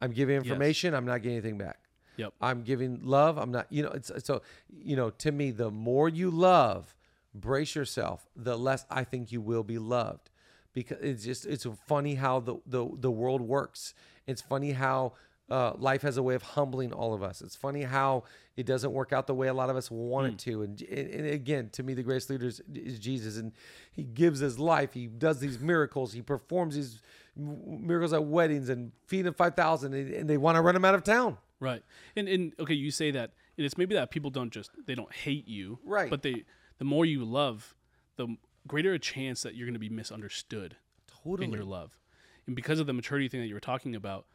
I'm 0.00 0.10
giving 0.10 0.36
information, 0.36 0.94
I'm 0.94 1.06
not 1.06 1.22
getting 1.22 1.38
anything 1.38 1.58
back. 1.58 1.78
Yep. 2.16 2.34
I'm 2.40 2.62
giving 2.62 3.00
love, 3.04 3.38
I'm 3.38 3.52
not 3.52 3.66
you 3.70 3.82
know, 3.84 3.90
it's 3.90 4.10
so 4.24 4.42
you 4.68 4.96
know, 4.96 5.10
to 5.10 5.30
me 5.30 5.52
the 5.52 5.70
more 5.70 6.08
you 6.08 6.30
love, 6.30 6.96
brace 7.34 7.74
yourself, 7.76 8.26
the 8.34 8.58
less 8.58 8.84
I 8.90 9.04
think 9.04 9.30
you 9.30 9.40
will 9.40 9.62
be 9.62 9.78
loved. 9.78 10.30
Because 10.74 10.98
it's 11.00 11.24
just 11.24 11.46
it's 11.46 11.66
funny 11.86 12.14
how 12.14 12.40
the 12.40 12.56
the, 12.66 12.88
the 12.98 13.10
world 13.10 13.40
works. 13.40 13.94
It's 14.26 14.40
funny 14.40 14.72
how 14.72 15.14
uh, 15.50 15.72
life 15.76 16.02
has 16.02 16.16
a 16.16 16.22
way 16.22 16.34
of 16.34 16.42
humbling 16.42 16.92
all 16.92 17.12
of 17.12 17.22
us. 17.22 17.42
It's 17.42 17.56
funny 17.56 17.82
how 17.82 18.24
it 18.56 18.64
doesn't 18.64 18.92
work 18.92 19.12
out 19.12 19.26
the 19.26 19.34
way 19.34 19.48
a 19.48 19.54
lot 19.54 19.68
of 19.68 19.76
us 19.76 19.90
want 19.90 20.28
it 20.28 20.38
to. 20.40 20.62
And, 20.62 20.80
and, 20.82 21.26
again, 21.26 21.68
to 21.72 21.82
me, 21.82 21.94
the 21.94 22.02
greatest 22.02 22.30
leader 22.30 22.46
is, 22.46 22.62
is 22.72 22.98
Jesus, 22.98 23.36
and 23.36 23.52
He 23.90 24.02
gives 24.02 24.40
His 24.40 24.58
life. 24.58 24.94
He 24.94 25.08
does 25.08 25.40
these 25.40 25.58
miracles. 25.58 26.12
He 26.12 26.22
performs 26.22 26.74
these 26.74 27.02
miracles 27.36 28.12
at 28.12 28.24
weddings 28.24 28.68
and 28.68 28.92
feeding 29.06 29.32
five 29.32 29.54
thousand, 29.54 29.94
and, 29.94 30.12
and 30.12 30.30
they 30.30 30.38
want 30.38 30.56
to 30.56 30.62
run 30.62 30.76
him 30.76 30.84
out 30.84 30.94
of 30.94 31.04
town. 31.04 31.36
Right. 31.60 31.82
And 32.16 32.28
and 32.28 32.54
okay, 32.58 32.74
you 32.74 32.90
say 32.90 33.10
that 33.10 33.32
and 33.56 33.66
it's 33.66 33.76
maybe 33.76 33.94
that 33.94 34.10
people 34.10 34.30
don't 34.30 34.50
just 34.50 34.70
they 34.86 34.94
don't 34.94 35.12
hate 35.12 35.48
you. 35.48 35.78
Right. 35.84 36.10
But 36.10 36.22
they 36.22 36.44
the 36.78 36.84
more 36.84 37.04
you 37.04 37.24
love, 37.24 37.74
the 38.16 38.36
greater 38.66 38.92
a 38.92 38.98
chance 38.98 39.42
that 39.42 39.54
you're 39.54 39.66
going 39.66 39.74
to 39.74 39.80
be 39.80 39.88
misunderstood 39.88 40.76
Totally. 41.24 41.46
in 41.46 41.52
your 41.52 41.64
love. 41.64 41.98
And 42.46 42.56
because 42.56 42.78
of 42.80 42.86
the 42.86 42.92
maturity 42.92 43.28
thing 43.28 43.40
that 43.40 43.46
you 43.46 43.54
were 43.54 43.60
talking 43.60 43.94
about, 43.94 44.26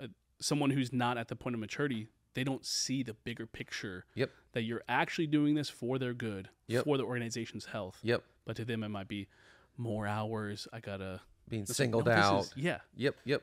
uh, 0.00 0.06
someone 0.40 0.70
who's 0.70 0.92
not 0.92 1.18
at 1.18 1.28
the 1.28 1.36
point 1.36 1.54
of 1.54 1.60
maturity, 1.60 2.08
they 2.34 2.44
don't 2.44 2.64
see 2.64 3.02
the 3.02 3.14
bigger 3.14 3.46
picture 3.46 4.04
Yep. 4.14 4.30
that 4.52 4.62
you're 4.62 4.82
actually 4.88 5.26
doing 5.26 5.54
this 5.54 5.68
for 5.70 5.98
their 5.98 6.12
good, 6.14 6.48
Yep. 6.68 6.84
for 6.84 6.96
the 6.98 7.04
organization's 7.04 7.66
health. 7.66 7.98
Yep. 8.02 8.22
But 8.44 8.56
to 8.56 8.64
them, 8.64 8.82
it 8.84 8.88
might 8.88 9.08
be 9.08 9.28
more 9.76 10.06
hours. 10.06 10.68
I 10.72 10.80
gotta 10.80 11.20
Being 11.48 11.62
It's 11.62 11.70
like, 11.70 11.76
singled 11.76 12.06
no, 12.06 12.12
out. 12.12 12.40
is- 12.46 12.52
yeah. 12.56 12.80
Yep, 12.96 13.16
yep. 13.24 13.42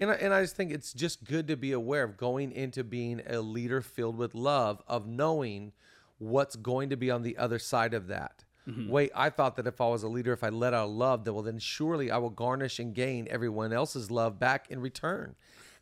And 0.00 0.10
I, 0.10 0.14
and 0.14 0.32
I 0.32 0.40
just 0.40 0.56
think 0.56 0.72
it's 0.72 0.94
just 0.94 1.22
good 1.24 1.46
to 1.48 1.56
be 1.56 1.72
aware 1.72 2.02
of 2.02 2.16
going 2.16 2.50
into 2.50 2.82
being 2.82 3.20
a 3.26 3.42
leader 3.42 3.82
filled 3.82 4.16
with 4.16 4.34
love, 4.34 4.80
of 4.88 5.06
knowing 5.06 5.72
what's 6.16 6.56
going 6.56 6.88
to 6.88 6.96
be 6.96 7.10
on 7.10 7.22
the 7.22 7.36
other 7.36 7.58
side 7.58 7.92
of 7.92 8.06
that. 8.06 8.44
Mm-hmm. 8.68 8.90
Wait, 8.90 9.10
I 9.14 9.30
thought 9.30 9.56
that 9.56 9.66
if 9.66 9.80
I 9.80 9.88
was 9.88 10.02
a 10.02 10.08
leader, 10.08 10.32
if 10.32 10.44
I 10.44 10.48
let 10.48 10.72
out 10.72 10.90
love, 10.90 11.24
then 11.24 11.34
well, 11.34 11.42
then 11.42 11.58
surely 11.58 12.10
I 12.10 12.18
will 12.18 12.30
garnish 12.30 12.78
and 12.78 12.94
gain 12.94 13.26
everyone 13.30 13.72
else's 13.72 14.10
love 14.10 14.38
back 14.38 14.70
in 14.70 14.80
return. 14.80 15.34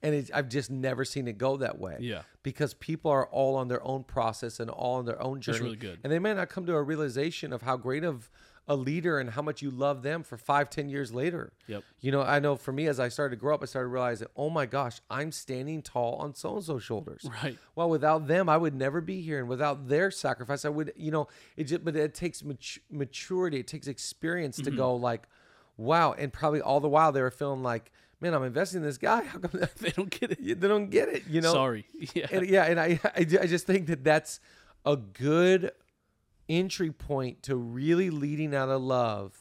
And 0.02 0.30
I've 0.32 0.49
just 0.49 0.70
never 0.70 1.04
seen 1.04 1.28
it 1.28 1.37
go 1.37 1.58
that 1.58 1.78
way. 1.78 1.99
Yeah. 2.00 2.22
Because 2.42 2.72
people 2.72 3.10
are 3.10 3.26
all 3.26 3.56
on 3.56 3.68
their 3.68 3.87
own 3.87 4.04
process 4.04 4.58
and 4.58 4.70
all 4.70 4.96
on 4.96 5.04
their 5.04 5.22
own 5.22 5.42
journey. 5.42 5.60
really 5.60 5.76
good. 5.76 5.99
And 6.02 6.10
they 6.10 6.18
may 6.18 6.32
not 6.32 6.49
come 6.49 6.64
to 6.66 6.75
a 6.75 6.82
realization 6.82 7.52
of 7.52 7.60
how 7.60 7.76
great 7.76 8.02
of 8.02 8.30
a 8.70 8.76
leader 8.76 9.18
and 9.18 9.28
how 9.30 9.42
much 9.42 9.60
you 9.62 9.70
love 9.70 10.02
them 10.02 10.22
for 10.22 10.38
five, 10.38 10.70
ten 10.70 10.88
years 10.88 11.12
later. 11.12 11.52
Yep. 11.66 11.82
You 12.00 12.12
know, 12.12 12.22
I 12.22 12.38
know 12.38 12.54
for 12.54 12.70
me, 12.72 12.86
as 12.86 13.00
I 13.00 13.08
started 13.08 13.34
to 13.34 13.40
grow 13.40 13.52
up, 13.54 13.62
I 13.62 13.66
started 13.66 13.88
realizing, 13.88 14.28
oh 14.36 14.48
my 14.48 14.64
gosh, 14.64 15.00
I'm 15.10 15.32
standing 15.32 15.82
tall 15.82 16.14
on 16.20 16.34
so 16.36 16.54
and 16.54 16.64
so's 16.64 16.82
shoulders. 16.82 17.26
Right. 17.42 17.58
Well, 17.74 17.90
without 17.90 18.28
them, 18.28 18.48
I 18.48 18.56
would 18.56 18.74
never 18.74 19.00
be 19.00 19.20
here, 19.22 19.40
and 19.40 19.48
without 19.48 19.88
their 19.88 20.12
sacrifice, 20.12 20.64
I 20.64 20.68
would, 20.68 20.92
you 20.96 21.10
know, 21.10 21.26
it 21.56 21.64
just. 21.64 21.84
But 21.84 21.96
it 21.96 22.14
takes 22.14 22.44
mat- 22.44 22.78
maturity, 22.90 23.58
it 23.58 23.66
takes 23.66 23.88
experience 23.88 24.56
Mm-hmm. 24.58 24.70
to 24.70 24.76
go 24.76 24.94
like, 24.94 25.24
wow, 25.76 26.12
and 26.12 26.32
probably 26.32 26.60
all 26.60 26.78
the 26.78 26.88
while 26.88 27.10
they 27.12 27.22
were 27.22 27.30
feeling 27.32 27.62
like, 27.64 27.90
man, 28.20 28.34
I'm 28.34 28.44
investing 28.44 28.78
in 28.82 28.86
this 28.86 28.98
guy. 28.98 29.24
How 29.32 29.38
come 29.40 29.60
They 29.80 29.90
don't 29.90 30.10
get 30.10 30.30
it. 30.30 30.60
they 30.60 30.68
don't 30.68 30.90
get 30.90 31.08
it? 31.08 31.24
You 31.28 31.40
know, 31.40 31.52
Sorry. 31.52 31.86
Yeah. 32.14 32.26
and 32.30 32.46
yeah, 32.48 32.64
and 32.66 32.78
I, 32.78 33.00
I, 33.04 33.20
I 33.20 33.46
just 33.46 33.66
think 33.66 33.88
that 33.88 34.04
that's 34.04 34.38
a 34.86 34.96
good 34.96 35.72
entry 36.50 36.90
point 36.90 37.42
to 37.45 37.57
really 37.57 38.11
leading 38.11 38.54
out 38.54 38.69
of 38.69 38.83
love. 38.83 39.38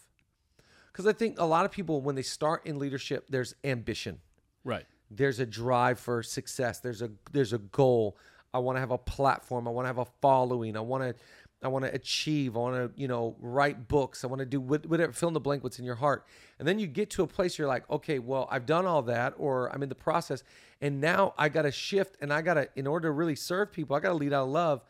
Because 0.91 1.07
I 1.07 1.13
think 1.13 1.39
a 1.39 1.45
lot 1.45 1.65
of 1.65 1.71
people, 1.71 2.01
when 2.01 2.15
they 2.15 2.21
start 2.21 2.65
in 2.65 2.77
leadership, 2.77 3.25
there's 3.29 3.55
ambition, 3.63 4.19
right. 4.63 4.85
there's 5.09 5.39
a 5.39 5.45
drive 5.45 5.99
for 5.99 6.21
success, 6.23 6.79
there's 6.79 7.01
a 7.01 7.09
there's 7.31 7.53
a 7.53 7.57
goal. 7.57 8.17
I 8.53 8.57
want 8.59 8.77
to 8.77 8.79
have 8.79 8.91
a 8.91 8.97
platform. 8.97 9.67
I 9.67 9.71
want 9.71 9.85
to 9.85 9.89
have 9.89 9.99
a 9.99 10.07
following. 10.21 10.75
I 10.75 10.79
want 10.79 11.03
to 11.03 11.15
I 11.61 11.67
want 11.67 11.85
to 11.85 11.93
achieve. 11.93 12.55
I 12.55 12.59
want 12.59 12.75
to 12.75 13.01
you 13.01 13.07
know 13.07 13.35
write 13.39 13.87
books. 13.87 14.23
I 14.23 14.27
want 14.27 14.39
to 14.39 14.45
do 14.45 14.59
whatever. 14.59 15.11
Fill 15.13 15.29
in 15.29 15.33
the 15.33 15.39
blank. 15.39 15.63
What's 15.63 15.79
in 15.79 15.85
your 15.85 15.95
heart, 15.95 16.25
and 16.57 16.67
then 16.67 16.79
you 16.79 16.87
get 16.87 17.09
to 17.11 17.23
a 17.23 17.27
place 17.27 17.57
you're 17.57 17.67
like, 17.67 17.89
okay, 17.89 18.19
well, 18.19 18.47
I've 18.51 18.65
done 18.65 18.85
all 18.85 19.01
that, 19.03 19.33
or 19.37 19.73
I'm 19.73 19.83
in 19.83 19.89
the 19.89 19.95
process, 19.95 20.43
and 20.81 20.99
now 20.99 21.33
I 21.37 21.49
got 21.49 21.61
to 21.63 21.71
shift, 21.71 22.17
and 22.21 22.33
I 22.33 22.41
got 22.41 22.55
to 22.55 22.69
in 22.75 22.87
order 22.87 23.07
to 23.07 23.11
really 23.11 23.35
serve 23.35 23.71
people, 23.71 23.95
I 23.95 23.99
got 23.99 24.09
to 24.09 24.15
lead 24.15 24.33
out 24.33 24.43
of 24.45 24.49
love 24.49 24.83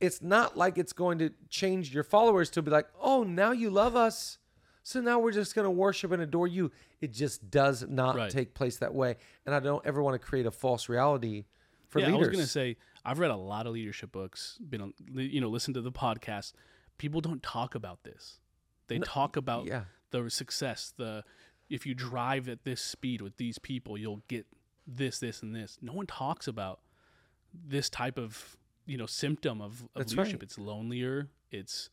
it's 0.00 0.22
not 0.22 0.56
like 0.56 0.78
it's 0.78 0.92
going 0.92 1.18
to 1.18 1.30
change 1.48 1.92
your 1.94 2.04
followers 2.04 2.50
to 2.50 2.62
be 2.62 2.70
like, 2.70 2.86
oh, 3.00 3.22
now 3.22 3.52
you 3.52 3.70
love 3.70 3.94
us. 3.94 4.38
So 4.82 5.00
now 5.00 5.18
we're 5.18 5.32
just 5.32 5.54
going 5.54 5.66
to 5.66 5.70
worship 5.70 6.10
and 6.10 6.22
adore 6.22 6.48
you. 6.48 6.72
It 7.00 7.12
just 7.12 7.50
does 7.50 7.86
not 7.86 8.16
Right. 8.16 8.30
take 8.30 8.54
place 8.54 8.78
that 8.78 8.94
way. 8.94 9.16
And 9.44 9.54
I 9.54 9.60
don't 9.60 9.84
ever 9.84 10.02
want 10.02 10.20
to 10.20 10.26
create 10.26 10.46
a 10.46 10.50
false 10.50 10.88
reality 10.88 11.44
for 11.88 11.98
yeah, 12.00 12.06
leaders. 12.06 12.16
I 12.16 12.30
was 12.30 12.36
gonna 12.36 12.46
say 12.46 12.76
I've 13.04 13.18
read 13.18 13.30
a 13.30 13.36
lot 13.36 13.66
of 13.66 13.72
leadership 13.72 14.12
books. 14.12 14.58
Been 14.68 14.80
on, 14.80 14.94
you 15.12 15.40
know, 15.40 15.48
listen 15.48 15.74
to 15.74 15.80
the 15.80 15.92
podcast. 15.92 16.52
People 16.98 17.20
don't 17.20 17.42
talk 17.42 17.74
about 17.74 18.04
this. 18.04 18.40
They 18.86 18.98
talk 18.98 19.36
about 19.36 19.66
yeah. 19.66 19.84
the 20.10 20.30
success. 20.30 20.92
The 20.96 21.24
if 21.68 21.86
you 21.86 21.94
drive 21.94 22.48
at 22.48 22.64
this 22.64 22.80
speed 22.80 23.20
with 23.20 23.36
these 23.36 23.58
people, 23.58 23.96
you'll 23.96 24.22
get 24.28 24.46
this, 24.86 25.20
this, 25.20 25.42
and 25.42 25.54
this. 25.54 25.78
No 25.80 25.92
one 25.92 26.06
talks 26.06 26.48
about 26.48 26.80
this 27.54 27.88
type 27.88 28.18
of 28.18 28.56
you 28.90 28.96
know 28.96 29.06
symptom 29.06 29.60
of, 29.60 29.82
of 29.82 29.88
That's 29.94 30.12
leadership. 30.12 30.34
right. 30.34 30.42
It's 30.42 30.58
lonelier. 30.58 31.28
It's 31.52 31.90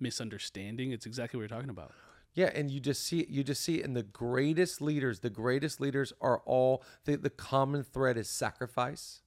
misunderstanding. 0.00 0.90
It's 0.90 1.06
exactly 1.06 1.38
what 1.38 1.42
you're 1.42 1.56
talking 1.56 1.70
about. 1.70 1.92
Yeah, 2.34 2.50
and 2.54 2.70
you 2.70 2.80
just 2.80 3.04
see 3.04 3.24
you 3.28 3.44
just 3.44 3.62
see 3.62 3.78
it 3.78 3.84
in 3.84 3.94
the 3.94 4.02
greatest 4.02 4.80
leaders. 4.80 5.20
The 5.20 5.30
greatest 5.30 5.80
leaders 5.80 6.12
are 6.20 6.42
all 6.44 6.82
the, 7.04 7.16
the 7.16 7.30
common 7.30 7.84
thread 7.84 8.16
is 8.16 8.28
sacrifice. 8.28 9.22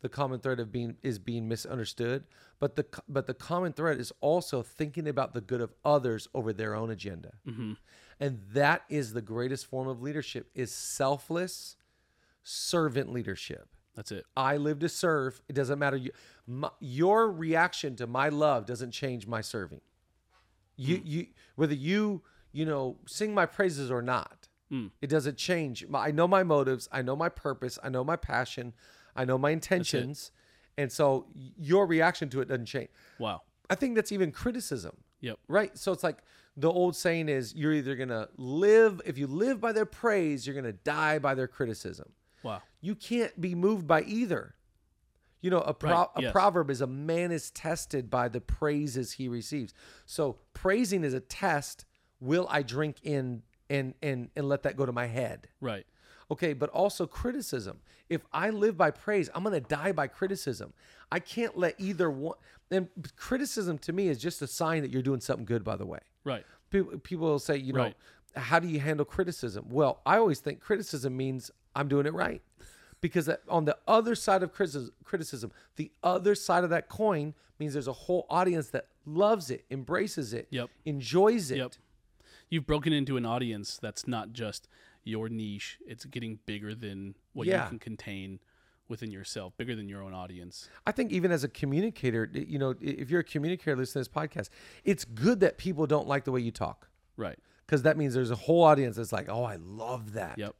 The 0.00 0.08
common 0.08 0.38
thread 0.38 0.60
of 0.60 0.70
being 0.70 0.96
is 1.02 1.18
being 1.18 1.48
misunderstood, 1.48 2.24
but 2.60 2.76
the 2.76 2.86
but 3.08 3.26
the 3.26 3.34
common 3.34 3.72
thread 3.72 3.98
is 3.98 4.12
also 4.20 4.62
thinking 4.62 5.08
about 5.08 5.34
the 5.34 5.40
good 5.40 5.60
of 5.60 5.74
others 5.84 6.28
over 6.32 6.52
their 6.52 6.76
own 6.76 6.90
agenda, 6.90 7.32
mm-hmm. 7.44 7.72
and 8.20 8.40
that 8.52 8.82
is 8.88 9.12
the 9.12 9.22
greatest 9.22 9.66
form 9.66 9.88
of 9.88 10.00
leadership 10.00 10.48
is 10.54 10.70
selfless, 10.70 11.74
servant 12.44 13.12
leadership. 13.12 13.68
That's 13.98 14.12
it. 14.12 14.26
I 14.36 14.58
live 14.58 14.78
to 14.78 14.88
serve. 14.88 15.42
It 15.48 15.54
doesn't 15.54 15.76
matter. 15.76 15.96
You, 15.96 16.12
my, 16.46 16.70
your 16.78 17.32
reaction 17.32 17.96
to 17.96 18.06
my 18.06 18.28
love 18.28 18.64
doesn't 18.64 18.92
change 18.92 19.26
my 19.26 19.40
serving. 19.40 19.80
You, 20.76 20.98
hmm. 20.98 21.02
you, 21.04 21.26
whether 21.56 21.74
you, 21.74 22.22
you 22.52 22.64
know, 22.64 22.98
sing 23.08 23.34
my 23.34 23.44
praises 23.44 23.90
or 23.90 24.00
not, 24.00 24.46
hmm. 24.70 24.86
it 25.02 25.08
doesn't 25.08 25.36
change. 25.36 25.84
I 25.92 26.12
know 26.12 26.28
my 26.28 26.44
motives. 26.44 26.88
I 26.92 27.02
know 27.02 27.16
my 27.16 27.28
purpose. 27.28 27.76
I 27.82 27.88
know 27.88 28.04
my 28.04 28.14
passion. 28.14 28.72
I 29.16 29.24
know 29.24 29.36
my 29.36 29.50
intentions, 29.50 30.30
and 30.76 30.92
so 30.92 31.26
your 31.34 31.84
reaction 31.84 32.28
to 32.28 32.40
it 32.40 32.46
doesn't 32.46 32.66
change. 32.66 32.90
Wow. 33.18 33.42
I 33.68 33.74
think 33.74 33.96
that's 33.96 34.12
even 34.12 34.30
criticism. 34.30 34.96
Yep. 35.22 35.40
Right. 35.48 35.76
So 35.76 35.90
it's 35.90 36.04
like 36.04 36.18
the 36.56 36.70
old 36.70 36.94
saying 36.94 37.28
is 37.28 37.52
you're 37.52 37.72
either 37.72 37.96
going 37.96 38.10
to 38.10 38.28
live, 38.36 39.00
if 39.04 39.18
you 39.18 39.26
live 39.26 39.60
by 39.60 39.72
their 39.72 39.86
praise, 39.86 40.46
you're 40.46 40.54
going 40.54 40.64
to 40.66 40.72
die 40.72 41.18
by 41.18 41.34
their 41.34 41.48
criticism 41.48 42.12
Wow. 42.42 42.62
you 42.80 42.94
can't 42.94 43.38
be 43.40 43.54
moved 43.54 43.86
by 43.86 44.02
either. 44.02 44.54
You 45.40 45.50
know, 45.50 45.60
a, 45.60 45.72
pro- 45.72 45.90
Right, 45.92 46.06
a 46.16 46.22
yes. 46.22 46.32
proverb 46.32 46.68
is 46.70 46.80
a 46.80 46.86
man 46.86 47.30
is 47.30 47.50
tested 47.52 48.10
by 48.10 48.28
the 48.28 48.40
praises 48.40 49.12
he 49.12 49.28
receives. 49.28 49.72
So 50.04 50.38
praising 50.52 51.04
is 51.04 51.14
a 51.14 51.20
test. 51.20 51.84
Will 52.20 52.46
I 52.50 52.62
drink 52.62 52.96
in 53.04 53.42
and 53.70 53.94
and 54.02 54.30
and 54.34 54.48
let 54.48 54.62
that 54.64 54.76
go 54.76 54.84
to 54.84 54.90
my 54.92 55.06
head? 55.06 55.48
Right. 55.60 55.86
Okay, 56.30 56.52
but 56.54 56.70
also 56.70 57.06
criticism. 57.06 57.78
If 58.08 58.22
I 58.32 58.50
live 58.50 58.76
by 58.76 58.90
praise, 58.90 59.30
I'm 59.34 59.42
going 59.44 59.54
to 59.54 59.60
die 59.66 59.92
by 59.92 60.08
criticism. 60.08 60.72
I 61.12 61.20
can't 61.20 61.56
let 61.56 61.74
either 61.78 62.10
one. 62.10 62.36
And 62.70 62.88
criticism 63.16 63.78
to 63.78 63.92
me 63.92 64.08
is 64.08 64.18
just 64.18 64.42
a 64.42 64.46
sign 64.46 64.82
that 64.82 64.90
you're 64.90 65.02
doing 65.02 65.20
something 65.20 65.44
good. 65.46 65.62
By 65.64 65.76
the 65.76 65.86
way, 65.86 66.00
Right. 66.24 66.44
people, 66.70 66.98
people 66.98 67.26
will 67.28 67.38
say, 67.38 67.56
you 67.56 67.72
know, 67.72 67.82
Right. 67.84 67.96
how 68.36 68.58
do 68.58 68.66
you 68.68 68.80
handle 68.80 69.06
criticism? 69.06 69.66
Well, 69.70 70.02
I 70.04 70.18
always 70.18 70.40
think 70.40 70.60
criticism 70.60 71.16
means 71.16 71.50
I'm 71.78 71.88
doing 71.88 72.06
it 72.06 72.12
right. 72.14 72.42
Because 73.00 73.30
on 73.48 73.64
the 73.64 73.76
other 73.86 74.16
side 74.16 74.42
of 74.42 74.52
criticism, 74.52 75.52
the 75.76 75.92
other 76.02 76.34
side 76.34 76.64
of 76.64 76.70
that 76.70 76.88
coin 76.88 77.34
means 77.60 77.72
there's 77.72 77.86
a 77.88 77.92
whole 77.92 78.26
audience 78.28 78.70
that 78.70 78.88
loves 79.06 79.50
it, 79.50 79.64
embraces 79.70 80.32
it, 80.32 80.48
Yep. 80.50 80.68
enjoys 80.84 81.50
it. 81.52 81.58
Yep. 81.58 81.72
You've 82.50 82.66
broken 82.66 82.92
into 82.92 83.16
an 83.16 83.24
audience 83.24 83.78
that's 83.80 84.08
not 84.08 84.32
just 84.32 84.68
your 85.04 85.28
niche. 85.28 85.78
It's 85.86 86.04
getting 86.06 86.40
bigger 86.44 86.74
than 86.74 87.14
what 87.34 87.46
Yeah. 87.46 87.64
you 87.64 87.68
can 87.70 87.78
contain 87.78 88.40
within 88.88 89.10
yourself, 89.12 89.56
bigger 89.56 89.76
than 89.76 89.88
your 89.88 90.02
own 90.02 90.14
audience. 90.14 90.68
I 90.86 90.92
think 90.92 91.12
even 91.12 91.30
as 91.30 91.44
a 91.44 91.48
communicator, 91.48 92.28
you 92.32 92.58
know, 92.58 92.74
if 92.80 93.10
you're 93.10 93.20
a 93.20 93.24
communicator 93.24 93.76
listening 93.76 94.02
to 94.04 94.10
this 94.10 94.16
podcast, 94.16 94.48
it's 94.82 95.04
good 95.04 95.38
that 95.40 95.56
people 95.58 95.86
don't 95.86 96.08
like 96.08 96.24
the 96.24 96.32
way 96.32 96.40
you 96.40 96.50
talk 96.50 96.88
Right. 97.16 97.38
because 97.66 97.82
that 97.82 97.96
means 97.96 98.14
there's 98.14 98.30
a 98.30 98.36
whole 98.36 98.62
audience 98.64 98.96
that's 98.96 99.12
like, 99.12 99.28
oh, 99.28 99.44
I 99.44 99.56
love 99.56 100.14
that. 100.14 100.38
Yep. 100.38 100.56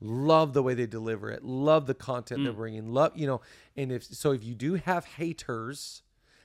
Love 0.00 0.52
the 0.52 0.62
way 0.62 0.74
they 0.74 0.86
deliver 0.86 1.30
it 1.30 1.42
love 1.44 1.86
the 1.86 1.94
content 1.94 2.40
Mm. 2.40 2.44
they're 2.44 2.52
bringing 2.52 2.92
love 2.92 3.12
you 3.14 3.26
know 3.26 3.40
and 3.76 3.90
if 3.90 4.04
so 4.04 4.32
if 4.32 4.44
you 4.44 4.54
do 4.54 4.74
have 4.74 5.04
haters 5.04 6.02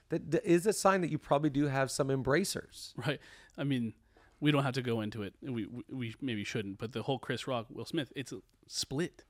that 0.10 0.32
that 0.32 0.46
is 0.46 0.66
a 0.66 0.74
sign 0.74 1.02
that 1.02 1.10
you 1.12 1.18
probably 1.18 1.50
do 1.50 1.66
have 1.68 1.92
some 1.92 2.10
embracers 2.10 2.94
Right. 2.96 3.20
I 3.58 3.64
mean, 3.66 3.94
we 4.40 4.52
don't 4.52 4.64
have 4.64 4.74
to 4.76 4.82
go 4.82 5.02
into 5.02 5.22
it. 5.24 5.34
We 5.42 5.66
we, 5.66 5.84
we 5.90 6.16
maybe 6.22 6.44
shouldn't, 6.46 6.78
but 6.80 6.94
the 6.94 7.04
whole 7.04 7.20
Chris 7.20 7.48
Rock, 7.48 7.68
Will 7.70 7.86
Smith, 7.86 8.12
it's 8.16 8.32
a 8.32 8.38
split. 8.68 9.24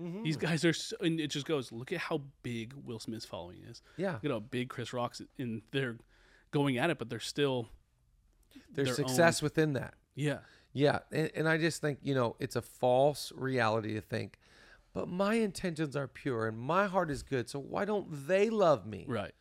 Mm-hmm. 0.00 0.24
These 0.24 0.36
guys 0.36 0.64
are, 0.64 0.72
so, 0.72 0.96
and 1.00 1.20
it 1.20 1.28
just 1.28 1.46
goes. 1.46 1.70
Look 1.70 1.92
at 1.92 1.98
how 1.98 2.22
big 2.42 2.74
Will 2.84 2.98
Smith's 2.98 3.24
following 3.24 3.58
is. 3.70 3.80
yeah 3.96 4.14
Look 4.14 4.24
at 4.24 4.30
how 4.32 4.40
big 4.40 4.68
Chris 4.68 4.92
Rock's, 4.92 5.22
and 5.38 5.62
they're 5.70 5.96
going 6.50 6.76
at 6.76 6.90
it, 6.90 6.98
but 6.98 7.08
they're 7.08 7.20
still, 7.20 7.68
there's 8.74 8.88
their 8.88 8.94
success 8.96 9.40
within 9.40 9.72
that 9.74 9.94
yeah, 10.14 10.38
yeah 10.72 11.00
and, 11.10 11.30
and 11.34 11.48
i 11.48 11.56
just 11.56 11.80
think 11.80 11.98
you 12.02 12.14
know 12.14 12.36
it's 12.38 12.56
a 12.56 12.62
false 12.62 13.32
reality 13.36 13.94
to 13.94 14.00
think 14.00 14.38
but 14.94 15.08
my 15.08 15.34
intentions 15.34 15.96
are 15.96 16.06
pure 16.06 16.46
and 16.46 16.58
my 16.58 16.86
heart 16.86 17.10
is 17.10 17.22
good 17.22 17.48
so 17.48 17.58
why 17.58 17.84
don't 17.84 18.06
they 18.28 18.48
love 18.50 18.86
me 18.86 19.04
right, 19.08 19.32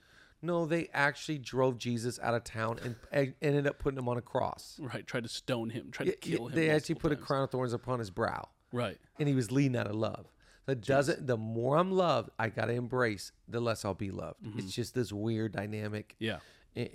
no 0.42 0.66
they 0.66 0.90
actually 0.94 1.38
drove 1.38 1.78
jesus 1.78 2.20
out 2.22 2.34
of 2.34 2.44
town 2.44 2.80
and, 2.84 2.96
and 3.12 3.34
ended 3.42 3.68
up 3.68 3.80
putting 3.80 3.98
him 3.98 4.08
on 4.10 4.18
a 4.18 4.22
cross 4.22 4.78
right. 4.82 5.06
Tried 5.08 5.24
to 5.24 5.30
stone 5.30 5.70
him, 5.70 5.90
tried 5.92 6.06
to 6.08 6.16
kill 6.16 6.48
him. 6.48 6.56
they 6.56 6.70
actually 6.70 6.96
put 6.96 7.12
a 7.12 7.16
crown 7.16 7.44
of 7.44 7.52
thorns 7.52 7.74
upon 7.74 8.00
his 8.00 8.10
brow 8.10 8.50
Right. 8.74 8.98
and 9.20 9.28
he 9.28 9.36
was 9.36 9.52
leading 9.52 9.76
out 9.76 9.88
of 9.88 9.96
love. 9.96 10.28
That 10.68 10.82
doesn't. 10.86 11.28
The 11.28 11.36
more 11.38 11.76
I'm 11.78 11.92
loved, 11.92 12.30
I 12.40 12.48
gotta 12.50 12.72
embrace. 12.74 13.32
The 13.50 13.60
less 13.60 13.84
I'll 13.84 13.94
be 13.96 14.12
loved. 14.12 14.42
Mm-hmm. 14.44 14.60
It's 14.60 14.72
just 14.74 14.94
this 14.94 15.12
weird 15.12 15.52
dynamic. 15.52 16.16
Yeah. 16.20 16.38
In 16.74 16.86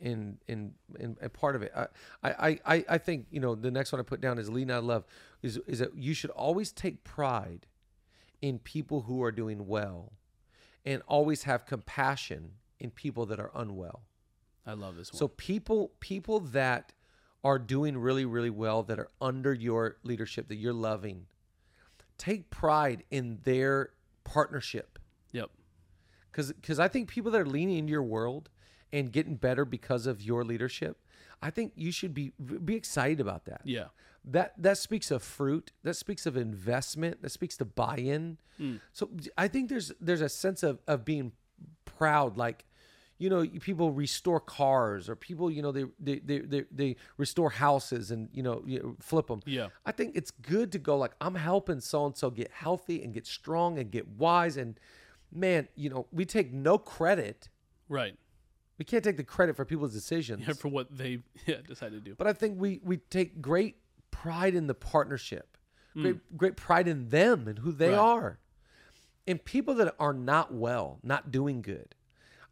in 0.00 0.38
in, 0.48 0.72
in, 0.98 1.30
part 1.30 1.56
of 1.56 1.62
it, 1.62 1.72
I, 1.76 1.88
I 2.22 2.60
I 2.64 2.84
I 2.88 2.98
think 2.98 3.26
you 3.30 3.40
know 3.40 3.54
the 3.54 3.70
next 3.70 3.92
one 3.92 4.00
I 4.00 4.02
put 4.02 4.20
down 4.20 4.38
is 4.38 4.48
leading 4.48 4.70
out 4.70 4.78
of 4.78 4.84
love. 4.84 5.04
Is 5.42 5.58
is 5.66 5.80
that 5.80 5.94
you 5.94 6.14
should 6.14 6.30
always 6.30 6.72
take 6.72 7.04
pride 7.04 7.66
in 8.40 8.58
people 8.58 9.02
who 9.02 9.22
are 9.22 9.32
doing 9.32 9.66
well, 9.66 10.12
and 10.86 11.02
always 11.06 11.42
have 11.42 11.66
compassion 11.66 12.52
in 12.80 12.90
people 12.90 13.26
that 13.26 13.38
are 13.38 13.50
unwell. 13.54 14.02
I 14.64 14.72
love 14.72 14.96
this 14.96 15.12
one. 15.12 15.18
So 15.18 15.28
people 15.28 15.92
people 16.00 16.40
that 16.40 16.92
are 17.44 17.58
doing 17.58 17.98
really 17.98 18.24
really 18.24 18.50
well 18.50 18.82
that 18.84 18.98
are 18.98 19.10
under 19.20 19.52
your 19.52 19.98
leadership 20.02 20.48
that 20.48 20.56
you're 20.56 20.72
loving 20.72 21.26
take 22.18 22.50
pride 22.50 23.04
in 23.10 23.38
their 23.44 23.90
partnership 24.24 24.98
Yep. 25.32 25.50
because 26.32 26.52
because 26.52 26.78
I 26.80 26.88
think 26.88 27.08
people 27.08 27.30
that 27.32 27.40
are 27.40 27.46
leaning 27.46 27.78
into 27.78 27.90
your 27.92 28.02
world 28.02 28.48
and 28.92 29.12
getting 29.12 29.36
better 29.36 29.64
because 29.64 30.06
of 30.06 30.22
your 30.22 30.44
leadership, 30.44 30.98
I 31.42 31.50
think 31.50 31.72
you 31.76 31.92
should 31.92 32.14
be 32.14 32.32
be 32.64 32.74
excited 32.74 33.20
about 33.20 33.44
that. 33.46 33.62
Yeah. 33.64 33.86
That 34.24 34.54
that 34.58 34.78
speaks 34.78 35.10
of 35.10 35.22
fruit. 35.22 35.72
That 35.82 35.94
speaks 35.94 36.26
of 36.26 36.36
investment. 36.36 37.22
That 37.22 37.30
speaks 37.30 37.56
to 37.58 37.64
buy-in. 37.64 38.38
Hmm. 38.56 38.76
So 38.92 39.10
I 39.36 39.48
think 39.48 39.68
there's 39.68 39.92
there's 40.00 40.20
a 40.22 40.28
sense 40.28 40.62
of 40.62 40.80
of 40.86 41.04
being 41.04 41.32
proud, 41.84 42.36
like. 42.36 42.64
You 43.18 43.30
know, 43.30 43.46
people 43.46 43.92
restore 43.92 44.40
cars, 44.40 45.08
or 45.08 45.16
people, 45.16 45.50
you 45.50 45.62
know, 45.62 45.72
they 45.72 45.86
they 45.98 46.18
they 46.18 46.40
they, 46.40 46.64
they 46.70 46.96
restore 47.16 47.48
houses, 47.48 48.10
and 48.10 48.28
you 48.30 48.42
know, 48.42 48.62
you 48.66 48.78
know, 48.78 48.96
flip 49.00 49.28
them. 49.28 49.40
Yeah. 49.46 49.68
I 49.86 49.92
think 49.92 50.16
it's 50.16 50.30
good 50.30 50.70
to 50.72 50.78
go 50.78 50.98
like 50.98 51.12
I'm 51.18 51.34
helping 51.34 51.80
so 51.80 52.04
and 52.04 52.14
so 52.14 52.28
get 52.28 52.50
healthy 52.50 53.02
and 53.02 53.14
get 53.14 53.26
strong 53.26 53.78
and 53.78 53.90
get 53.90 54.06
wise. 54.06 54.58
And 54.58 54.78
man, 55.32 55.68
you 55.76 55.88
know, 55.88 56.08
we 56.12 56.26
take 56.26 56.52
no 56.52 56.76
credit. 56.76 57.48
Right. 57.88 58.18
We 58.78 58.84
can't 58.84 59.02
take 59.02 59.16
the 59.16 59.24
credit 59.24 59.56
for 59.56 59.64
people's 59.64 59.92
decisions. 59.92 60.46
Yeah, 60.46 60.52
for 60.54 60.68
what 60.68 60.96
they 60.96 61.20
yeah, 61.46 61.56
decided 61.66 62.04
to 62.04 62.10
do. 62.10 62.14
But 62.16 62.26
I 62.26 62.32
think 62.32 62.60
we 62.60 62.80
we 62.84 62.98
take 62.98 63.40
great 63.40 63.76
pride 64.10 64.54
in 64.54 64.66
the 64.66 64.74
partnership, 64.74 65.56
hmm. 65.94 66.02
great 66.02 66.36
great 66.36 66.56
pride 66.56 66.88
in 66.88 67.08
them 67.08 67.48
and 67.48 67.58
who 67.60 67.72
they 67.72 67.90
Right. 67.90 67.98
are, 67.98 68.38
and 69.26 69.42
people 69.44 69.74
that 69.74 69.94
are 69.98 70.12
not 70.12 70.52
well, 70.52 70.98
not 71.02 71.30
doing 71.30 71.62
good. 71.62 71.94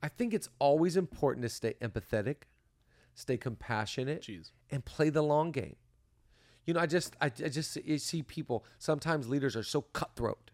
I 0.03 0.09
think 0.09 0.35
it's 0.35 0.49
always 0.59 0.97
important 0.97 1.43
to 1.45 1.49
stay 1.49 1.75
empathetic, 1.81 2.43
stay 3.15 3.37
compassionate, 3.39 4.23
Jeez. 4.23 4.51
and 4.71 4.85
play 4.85 5.09
the 5.11 5.23
long 5.23 5.51
game. 5.51 5.77
You 6.67 6.75
know, 6.75 6.81
I 6.81 6.87
just 6.87 7.15
I, 7.21 7.27
I 7.27 7.31
just 7.49 7.79
see 7.99 8.23
people. 8.23 8.65
Sometimes 8.79 9.29
leaders 9.29 9.55
are 9.57 9.63
so 9.63 9.83
cutthroat, 9.83 10.51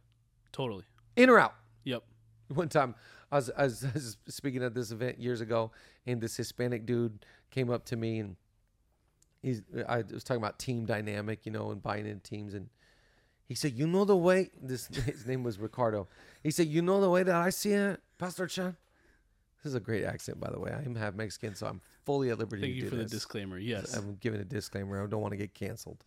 Totally. 0.53 0.85
in 1.17 1.31
or 1.31 1.39
out. 1.39 1.55
Yep. 1.85 2.03
One 2.49 2.69
time, 2.69 2.97
I 3.33 3.37
was, 3.37 3.51
I 3.57 3.65
was, 3.65 3.85
I 3.85 3.91
was 3.95 4.17
speaking 4.29 4.63
at 4.63 4.75
this 4.75 4.91
event 4.91 5.19
years 5.21 5.41
ago, 5.41 5.71
and 6.07 6.21
this 6.21 6.37
Hispanic 6.37 6.87
dude 6.87 7.25
came 7.51 7.71
up 7.71 7.85
to 7.87 7.97
me, 7.97 8.19
and 8.19 8.37
he's 9.43 9.63
I 9.89 10.03
was 10.03 10.25
talking 10.25 10.43
about 10.43 10.59
team 10.59 10.85
dynamic, 10.85 11.47
you 11.47 11.53
know, 11.53 11.71
and 11.71 11.83
buying 11.83 12.07
in 12.07 12.21
teams, 12.21 12.55
and 12.55 12.69
he 13.47 13.55
said, 13.55 13.73
"You 13.75 13.87
know 13.87 14.05
the 14.05 14.17
way." 14.17 14.51
This 14.61 14.87
his 15.07 15.27
name 15.27 15.43
was 15.45 15.59
Ricardo. 15.59 16.09
He 16.43 16.51
said, 16.51 16.67
"You 16.67 16.83
know 16.83 17.01
the 17.01 17.11
way 17.11 17.23
that 17.23 17.35
I 17.35 17.51
see 17.51 17.73
it, 17.73 18.01
Pastor 18.19 18.47
Chan." 18.47 18.77
This 19.63 19.71
is 19.71 19.75
a 19.75 19.81
great 19.81 20.05
accent, 20.05 20.41
by 20.41 20.51
the 20.51 20.59
way. 20.59 20.73
I'm 20.73 20.95
half 20.95 21.15
Mexican, 21.15 21.55
so 21.55 21.67
I'm 21.67 21.83
fully 22.07 22.31
at 22.31 22.39
liberty 22.39 22.63
Thank 22.63 22.73
to 22.73 22.77
you 22.77 22.83
do 22.85 22.89
for 22.89 22.97
the 22.97 23.03
this. 23.03 23.11
disclaimer. 23.13 23.59
Yes. 23.59 23.95
I'm 23.95 24.17
giving 24.19 24.41
a 24.41 24.45
disclaimer. 24.45 25.05
I 25.05 25.07
don't 25.07 25.21
want 25.21 25.33
to 25.33 25.37
get 25.37 25.53
canceled. 25.53 26.03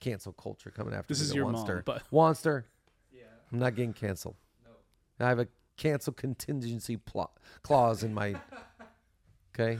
Cancel 0.00 0.32
culture 0.32 0.70
coming 0.70 0.94
after 0.94 1.08
This 1.12 1.20
me. 1.20 1.24
is 1.24 1.28
the 1.30 1.36
your 1.36 1.50
mom, 1.50 1.66
Wanster. 1.66 1.84
but- 1.84 2.02
Wanster. 2.10 2.64
Yeah. 3.12 3.24
I'm 3.52 3.58
not 3.58 3.74
getting 3.74 3.92
canceled. 3.92 4.36
No. 4.64 4.70
I 5.26 5.28
have 5.28 5.38
a 5.38 5.48
cancel 5.82 6.12
contingency 6.12 6.96
pl- 6.96 7.32
clause 7.62 8.04
in 8.04 8.14
my. 8.14 8.36
Okay. 9.54 9.78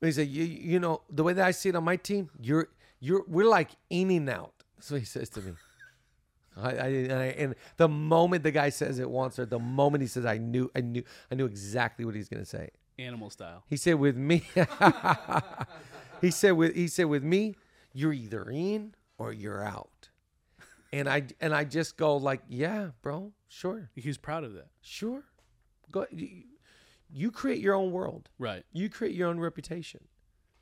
He 0.00 0.12
said, 0.12 0.28
you, 0.28 0.44
you 0.44 0.80
know, 0.80 1.02
the 1.10 1.22
way 1.22 1.34
that 1.34 1.44
I 1.44 1.50
see 1.50 1.68
it 1.68 1.76
on 1.76 1.84
my 1.84 1.96
team, 1.96 2.30
you're, 2.40 2.68
you're, 2.98 3.24
we're 3.28 3.48
like 3.48 3.70
in 3.90 4.10
and 4.10 4.28
out. 4.28 4.52
That's 4.76 4.90
what 4.90 5.00
he 5.00 5.06
says 5.06 5.28
to 5.30 5.40
me. 5.40 5.52
I, 6.56 6.70
I, 6.70 6.88
and, 7.38 7.54
the 7.76 7.88
moment 7.88 8.42
the 8.42 8.50
guy 8.50 8.68
says 8.68 8.98
it 8.98 9.10
once, 9.10 9.38
or 9.38 9.46
the 9.46 9.58
moment 9.58 10.02
he 10.02 10.08
says, 10.08 10.24
I 10.24 10.38
knew, 10.38 10.70
I 10.74 10.80
knew, 10.80 11.02
I 11.30 11.34
knew 11.34 11.46
exactly 11.46 12.04
what 12.04 12.14
he's 12.14 12.28
gonna 12.28 12.44
say. 12.44 12.70
Animal 12.98 13.30
style. 13.30 13.64
He 13.66 13.76
said 13.76 13.94
with 13.94 14.16
me 14.16 14.44
He 16.20 16.30
said 16.30 16.52
with 16.52 16.76
he 16.76 16.86
said 16.86 17.04
with 17.04 17.24
me, 17.24 17.54
you're 17.92 18.12
either 18.12 18.48
in 18.50 18.94
or 19.18 19.32
you're 19.32 19.64
out. 19.64 19.90
And 20.94 21.08
I 21.08 21.24
and 21.40 21.52
I 21.54 21.64
just 21.64 21.96
go 21.96 22.16
like, 22.16 22.42
yeah, 22.48 22.90
bro, 23.02 23.32
sure. 23.48 23.90
He's 23.94 24.16
proud 24.16 24.44
of 24.44 24.54
that. 24.54 24.68
Sure. 24.80 25.24
Go 25.90 26.06
you, 26.10 26.44
you 27.10 27.30
create 27.32 27.58
your 27.60 27.74
own 27.74 27.90
world. 27.90 28.28
Right. 28.38 28.64
You 28.72 28.88
create 28.88 29.14
your 29.14 29.28
own 29.28 29.40
reputation. 29.40 30.04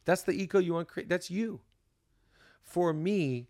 That's 0.05 0.23
the 0.23 0.33
eco 0.33 0.59
you 0.59 0.73
want 0.73 0.89
to 0.89 0.93
create. 0.93 1.09
That's 1.09 1.31
you. 1.31 1.61
For 2.63 2.93
me, 2.95 3.49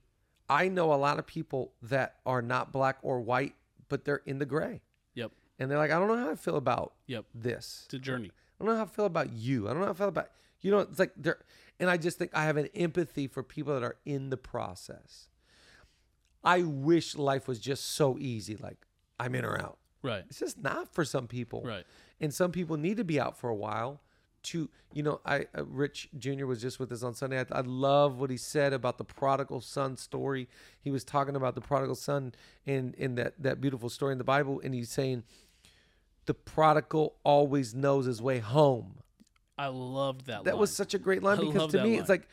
I 0.49 0.69
know 0.69 0.93
a 0.93 0.97
lot 0.97 1.19
of 1.21 1.27
people 1.27 1.73
that 1.83 2.17
are 2.27 2.43
not 2.43 2.73
black 2.73 2.99
or 3.03 3.21
white, 3.21 3.55
but 3.89 4.05
they're 4.05 4.23
in 4.27 4.39
the 4.39 4.47
gray. 4.47 4.83
Yep. 5.15 5.31
And 5.59 5.71
they're 5.71 5.79
like, 5.79 5.93
I 5.93 5.99
don't 5.99 6.09
know 6.09 6.17
how 6.17 6.31
I 6.31 6.35
feel 6.35 6.57
about 6.57 6.95
Yep. 7.07 7.27
this. 7.35 7.83
It's 7.87 7.95
a 7.95 7.99
journey. 7.99 8.31
I 8.61 8.65
don't 8.65 8.73
know 8.73 8.79
how 8.79 8.85
I 8.85 8.87
feel 8.87 9.07
about 9.07 9.33
you. 9.33 9.69
I 9.69 9.71
don't 9.73 9.81
know 9.81 9.87
how 9.87 9.93
I 9.93 9.97
feel 9.97 10.09
about 10.09 10.31
you 10.61 10.71
know. 10.73 10.81
It's 10.81 10.99
like 10.99 11.13
they're, 11.17 11.39
and 11.79 11.89
I 11.89 11.97
just 11.97 12.19
think 12.19 12.33
I 12.35 12.45
have 12.45 12.57
an 12.57 12.69
empathy 12.75 13.29
for 13.29 13.43
people 13.43 13.73
that 13.75 13.83
are 13.85 13.97
in 14.05 14.31
the 14.31 14.37
process. 14.37 15.29
I 16.45 16.63
wish 16.63 17.17
life 17.17 17.49
was 17.49 17.59
just 17.59 17.93
so 17.93 18.19
easy. 18.19 18.57
Like 18.57 18.87
I'm 19.19 19.35
in 19.35 19.45
or 19.45 19.61
out. 19.61 19.79
Right. 20.03 20.25
It's 20.29 20.41
just 20.41 20.59
not 20.59 20.93
for 20.93 21.05
some 21.05 21.29
people. 21.29 21.63
Right. 21.65 21.85
And 22.21 22.33
some 22.33 22.53
people 22.53 22.77
need 22.77 22.97
to 22.97 23.05
be 23.05 23.21
out 23.21 23.39
for 23.39 23.49
a 23.49 23.55
while. 23.55 24.01
To 24.47 24.69
you 24.93 25.05
know, 25.05 25.21
I 25.25 25.47
uh, 25.57 25.65
Rich 25.65 26.09
Jr. 26.19 26.47
was 26.47 26.61
just 26.61 26.81
with 26.81 26.91
us 26.91 27.05
on 27.05 27.15
Sunday. 27.15 27.39
I, 27.39 27.47
I 27.53 27.61
love 27.61 28.19
what 28.19 28.29
he 28.29 28.37
said 28.37 28.73
about 28.73 28.99
the 28.99 29.05
prodigal 29.05 29.61
son 29.61 29.97
story. 29.97 30.49
He 30.81 30.91
was 30.91 31.05
talking 31.05 31.37
about 31.37 31.55
the 31.55 31.61
prodigal 31.61 31.95
son 31.95 32.35
in 32.67 32.93
in 32.99 33.15
that 33.15 33.35
that 33.39 33.61
beautiful 33.61 33.89
story 33.89 34.11
in 34.11 34.19
the 34.19 34.25
Bible, 34.25 34.61
and 34.65 34.75
he's 34.75 34.91
saying 34.91 35.23
the 36.27 36.35
prodigal 36.35 37.15
always 37.23 37.73
knows 37.73 38.07
his 38.07 38.21
way 38.21 38.41
home. 38.41 38.97
I 39.57 39.69
loved 39.69 40.27
that. 40.27 40.43
That 40.43 40.55
line. 40.55 40.61
was 40.61 40.75
such 40.75 40.93
a 40.93 40.99
great 40.99 41.23
line 41.23 41.39
I 41.39 41.45
because 41.45 41.71
to 41.71 41.83
me 41.85 41.97
it's 41.99 42.09
like 42.09 42.27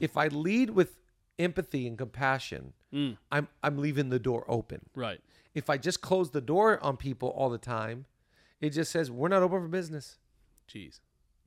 if 0.00 0.18
I 0.18 0.28
lead 0.28 0.68
with 0.68 0.98
empathy 1.38 1.86
and 1.86 1.96
compassion, 1.96 2.74
Mm. 2.94 3.16
I'm 3.32 3.48
I'm 3.62 3.78
leaving 3.78 4.08
the 4.10 4.18
door 4.18 4.44
open. 4.48 4.80
right. 4.94 5.20
If 5.54 5.70
I 5.70 5.78
just 5.78 6.00
close 6.00 6.30
the 6.32 6.40
door 6.40 6.82
on 6.82 6.96
people 6.96 7.28
all 7.28 7.48
the 7.48 7.58
time, 7.58 8.06
it 8.60 8.70
just 8.70 8.90
says 8.90 9.10
we're 9.10 9.28
not 9.28 9.42
open 9.42 9.60
for 9.60 9.68
business. 9.68 10.18
Jeez. 10.68 10.98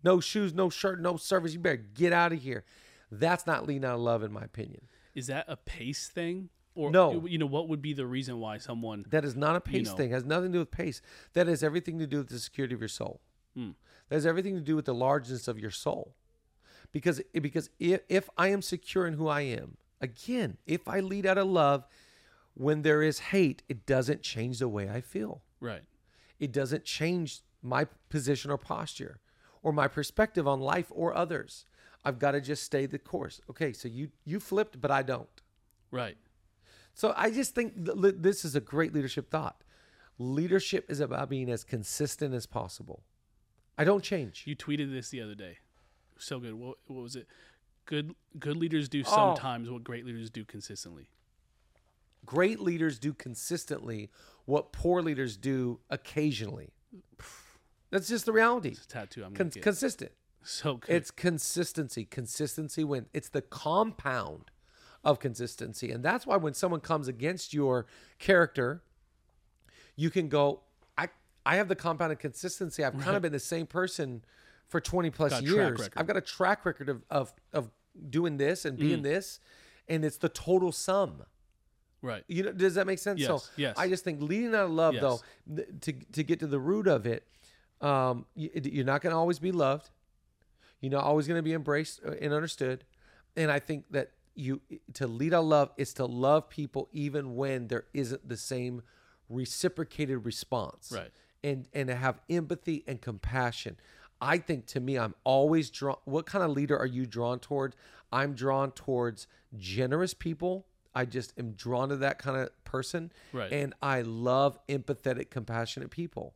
No 0.04 0.20
shoes, 0.22 0.54
no 0.54 0.70
shirt, 0.70 1.02
no 1.02 1.18
service. 1.18 1.54
You 1.54 1.60
better 1.60 1.76
get 1.76 2.14
out 2.14 2.32
of 2.32 2.42
here. 2.42 2.64
That's 3.12 3.46
not 3.46 3.68
leading 3.68 3.84
out 3.84 3.96
of 3.96 4.02
love, 4.02 4.24
in 4.24 4.32
my 4.32 4.44
opinion. 4.44 4.88
Is 5.16 5.28
that 5.28 5.46
a 5.48 5.58
pace 5.58 6.08
thing? 6.08 6.50
Or 6.76 6.92
No. 6.92 7.26
You 7.26 7.38
know 7.38 7.48
what 7.48 7.68
would 7.70 7.82
be 7.82 7.94
the 7.94 8.06
reason 8.06 8.40
why 8.40 8.60
someone? 8.60 9.06
That 9.10 9.26
is 9.26 9.36
not 9.36 9.56
a 9.56 9.62
pace 9.62 9.88
know. 9.88 9.96
thing. 9.96 10.12
It 10.12 10.14
has 10.14 10.26
nothing 10.26 10.52
to 10.52 10.58
do 10.58 10.60
with 10.60 10.72
pace. 10.72 11.02
That 11.34 11.48
has 11.48 11.64
everything 11.64 11.98
to 12.00 12.08
do 12.08 12.20
with 12.20 12.30
the 12.30 12.40
security 12.40 12.76
of 12.76 12.82
your 12.82 12.88
soul. 12.88 13.20
Hmm. 13.56 13.72
That 14.10 14.16
has 14.16 14.26
everything 14.26 14.56
to 14.56 14.62
do 14.62 14.76
with 14.76 14.86
the 14.86 14.94
largeness 14.94 15.48
of 15.48 15.58
your 15.60 15.72
soul. 15.72 16.16
Because 16.92 17.22
because 17.34 17.70
if, 17.80 18.02
if 18.08 18.30
I 18.38 18.50
am 18.50 18.62
secure 18.62 19.08
in 19.08 19.16
who 19.16 19.28
I 19.28 19.42
am, 19.42 19.78
again, 20.02 20.58
if 20.66 20.88
I 20.88 21.00
lead 21.00 21.26
out 21.26 21.38
of 21.38 21.48
love, 21.48 21.88
when 22.54 22.82
there 22.82 23.02
is 23.02 23.20
hate, 23.20 23.64
it 23.70 23.86
doesn't 23.86 24.24
change 24.24 24.60
the 24.60 24.68
way 24.68 24.90
I 24.90 25.02
feel. 25.02 25.44
Right. 25.60 25.84
It 26.40 26.52
doesn't 26.52 26.86
change 26.86 27.42
my 27.62 27.86
position 28.10 28.52
or 28.52 28.58
posture 28.58 29.20
or 29.62 29.72
my 29.72 29.88
perspective 29.88 30.48
on 30.48 30.60
life 30.60 30.92
or 30.92 31.16
others. 31.16 31.66
I've 32.04 32.20
got 32.20 32.32
to 32.32 32.42
just 32.42 32.64
stay 32.64 32.86
the 32.86 33.00
course. 33.00 33.42
Okay, 33.50 33.74
so 33.74 33.88
you 33.88 34.10
you 34.24 34.40
flipped, 34.40 34.80
but 34.80 34.92
I 34.92 35.04
don't. 35.04 35.42
Right. 35.92 36.18
So 36.94 37.14
I 37.16 37.32
just 37.32 37.54
think 37.54 37.86
th- 37.86 38.16
this 38.18 38.46
is 38.46 38.56
a 38.56 38.62
great 38.62 38.94
leadership 38.94 39.30
thought. 39.30 39.64
Leadership 40.18 40.90
is 40.90 41.00
about 41.00 41.30
being 41.30 41.50
as 41.50 41.64
consistent 41.64 42.34
as 42.34 42.46
possible. 42.46 43.04
I 43.78 43.84
don't 43.84 44.04
change. 44.04 44.44
You 44.48 44.56
tweeted 44.56 44.92
this 44.92 45.10
the 45.10 45.22
other 45.22 45.36
day. 45.36 45.60
So 46.18 46.40
good. 46.40 46.56
What, 46.56 46.78
what 46.88 47.04
was 47.04 47.16
it? 47.16 47.28
Good 47.88 48.14
good 48.38 48.58
leaders 48.58 48.88
do 48.88 49.02
Oh. 49.08 49.10
sometimes 49.34 49.70
what 49.70 49.84
great 49.84 50.06
leaders 50.06 50.30
do 50.30 50.46
consistently. 50.46 51.10
Great 52.26 52.60
leaders 52.60 53.00
do 53.00 53.14
consistently 53.14 54.12
what 54.46 54.72
poor 54.72 55.02
leaders 55.02 55.38
do 55.38 55.80
occasionally. 55.90 56.70
That's 57.90 58.10
just 58.10 58.26
the 58.26 58.34
reality. 58.34 58.70
It's 58.70 58.84
a 58.84 58.88
tattoo 58.88 59.24
I'm 59.24 59.34
Con- 59.34 59.50
consistent. 59.50 60.12
so 60.44 60.76
good. 60.76 60.94
It's 60.94 61.10
consistency. 61.10 62.04
Consistency 62.06 62.84
win. 62.84 63.06
It's 63.14 63.30
the 63.30 63.42
compound 63.42 64.52
of 65.06 65.20
consistency. 65.20 65.90
And 65.92 66.04
that's 66.04 66.28
why 66.28 66.36
when 66.36 66.54
someone 66.54 66.82
comes 66.82 67.08
against 67.08 67.54
your 67.54 67.86
character, 68.20 68.84
you 69.96 70.10
can 70.10 70.28
go, 70.28 70.62
I 70.98 71.08
I 71.46 71.56
have 71.56 71.70
the 71.70 71.76
compound 71.78 72.12
of 72.12 72.20
consistency. 72.20 72.84
I've 72.84 73.00
kind 73.00 73.16
of 73.16 73.22
been 73.22 73.32
the 73.32 73.40
same 73.40 73.66
person 73.68 74.26
for 74.68 74.82
20 74.82 75.10
plus 75.12 75.32
Got 75.32 75.44
years. 75.44 75.90
I've 75.96 76.08
got 76.08 76.18
a 76.18 76.22
track 76.22 76.66
record 76.66 76.90
of, 76.90 77.04
of 77.10 77.32
of 77.54 77.70
doing 78.10 78.38
this 78.38 78.66
and 78.66 78.78
Mm. 78.78 78.82
being 78.82 79.02
this. 79.04 79.40
And 79.88 80.04
it's 80.06 80.18
the 80.18 80.30
total 80.30 80.72
sum. 80.72 81.24
right. 82.02 82.24
You 82.28 82.44
know, 82.44 82.52
does 82.52 82.76
that 82.76 82.86
make 82.88 83.00
sense? 83.00 83.22
so 83.26 83.34
Yes, 83.34 83.52
yes. 83.58 83.76
I 83.78 83.88
just 83.90 84.04
think 84.04 84.22
leading 84.22 84.54
out 84.56 84.66
of 84.66 84.72
love, 84.72 84.94
Yes. 84.96 85.02
though, 85.02 85.20
th- 85.56 85.68
to 85.82 85.94
to 86.12 86.24
get 86.24 86.40
to 86.42 86.48
the 86.48 86.60
root 86.60 86.88
of 86.88 87.06
it, 87.08 87.28
um, 87.82 88.26
you, 88.36 88.50
you're 88.64 88.86
not 88.86 89.02
going 89.02 89.12
to 89.12 89.18
always 89.18 89.40
be 89.40 89.52
loved. 89.52 89.90
You're 90.82 90.92
not 90.92 91.04
always 91.06 91.28
going 91.28 91.40
to 91.40 91.44
be 91.44 91.54
embraced 91.54 92.02
uh, 92.06 92.12
and 92.22 92.34
understood. 92.34 92.84
And 93.36 93.50
I 93.52 93.60
think 93.60 93.86
that 93.92 94.12
you 94.36 94.62
to 94.94 95.08
lead 95.08 95.34
out 95.34 95.42
of 95.42 95.48
love 95.48 95.72
is 95.78 95.94
to 95.96 96.06
love 96.06 96.50
people 96.50 96.88
even 96.92 97.36
when 97.36 97.68
there 97.68 97.86
isn't 97.94 98.28
the 98.30 98.38
same 98.38 98.84
reciprocated 99.30 100.26
response. 100.26 100.92
Right. 100.94 101.12
And 101.44 101.68
and 101.74 101.88
to 101.88 101.96
have 101.96 102.20
empathy 102.30 102.84
and 102.88 103.02
compassion. 103.02 103.78
I 104.22 104.38
think 104.38 104.66
to 104.68 104.80
me, 104.80 104.98
I'm 104.98 105.16
always 105.24 105.70
drawn. 105.70 105.98
What 106.06 106.26
kind 106.26 106.44
of 106.44 106.52
leader 106.52 106.78
are 106.78 106.86
you 106.86 107.06
drawn 107.06 107.40
toward? 107.40 107.76
I'm 108.12 108.34
drawn 108.34 108.72
towards 108.72 109.28
generous 109.58 110.14
people. 110.14 110.66
I 110.96 111.06
just 111.06 111.34
am 111.38 111.52
drawn 111.52 111.90
to 111.90 111.98
that 111.98 112.18
kind 112.18 112.38
of 112.38 112.64
person. 112.64 113.12
Right. 113.32 113.52
And 113.52 113.74
I 113.82 114.02
love 114.02 114.58
empathetic, 114.68 115.30
compassionate 115.30 115.92
people. 115.92 116.34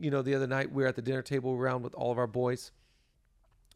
You 0.00 0.10
know, 0.10 0.22
the 0.22 0.34
other 0.34 0.46
night 0.46 0.72
we 0.72 0.82
were 0.82 0.88
at 0.88 0.96
the 0.96 1.02
dinner 1.02 1.20
table 1.20 1.52
around 1.52 1.82
with 1.82 1.94
all 1.94 2.10
of 2.10 2.16
our 2.16 2.26
boys, 2.26 2.70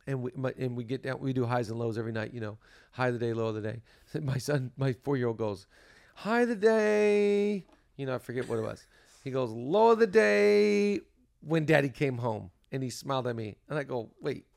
and 0.06 0.22
we 0.22 0.30
my, 0.34 0.54
and 0.58 0.74
we 0.74 0.84
get 0.84 1.02
down. 1.02 1.20
We 1.20 1.34
do 1.34 1.44
highs 1.44 1.68
and 1.68 1.78
lows 1.78 1.98
every 1.98 2.12
night. 2.12 2.32
You 2.32 2.40
know, 2.40 2.58
high 2.92 3.08
of 3.08 3.14
the 3.14 3.20
day, 3.20 3.34
low 3.34 3.48
of 3.48 3.56
the 3.56 3.60
day. 3.60 3.82
My 4.22 4.38
son, 4.38 4.72
my 4.78 4.94
four 4.94 5.18
year 5.18 5.28
old 5.28 5.36
goes, 5.36 5.66
high 6.14 6.42
of 6.42 6.48
the 6.48 6.56
day. 6.56 7.66
You 7.96 8.06
know, 8.06 8.14
I 8.14 8.18
forget 8.18 8.48
what 8.48 8.58
it 8.58 8.62
was. 8.62 8.86
He 9.22 9.30
goes, 9.30 9.50
low 9.50 9.90
of 9.90 9.98
the 9.98 10.06
day 10.06 11.00
when 11.40 11.66
Daddy 11.66 11.90
came 11.90 12.18
home, 12.18 12.50
and 12.72 12.82
he 12.82 12.90
smiled 12.90 13.26
at 13.26 13.36
me, 13.36 13.56
and 13.68 13.78
I 13.78 13.82
go, 13.84 14.10
wait. 14.20 14.46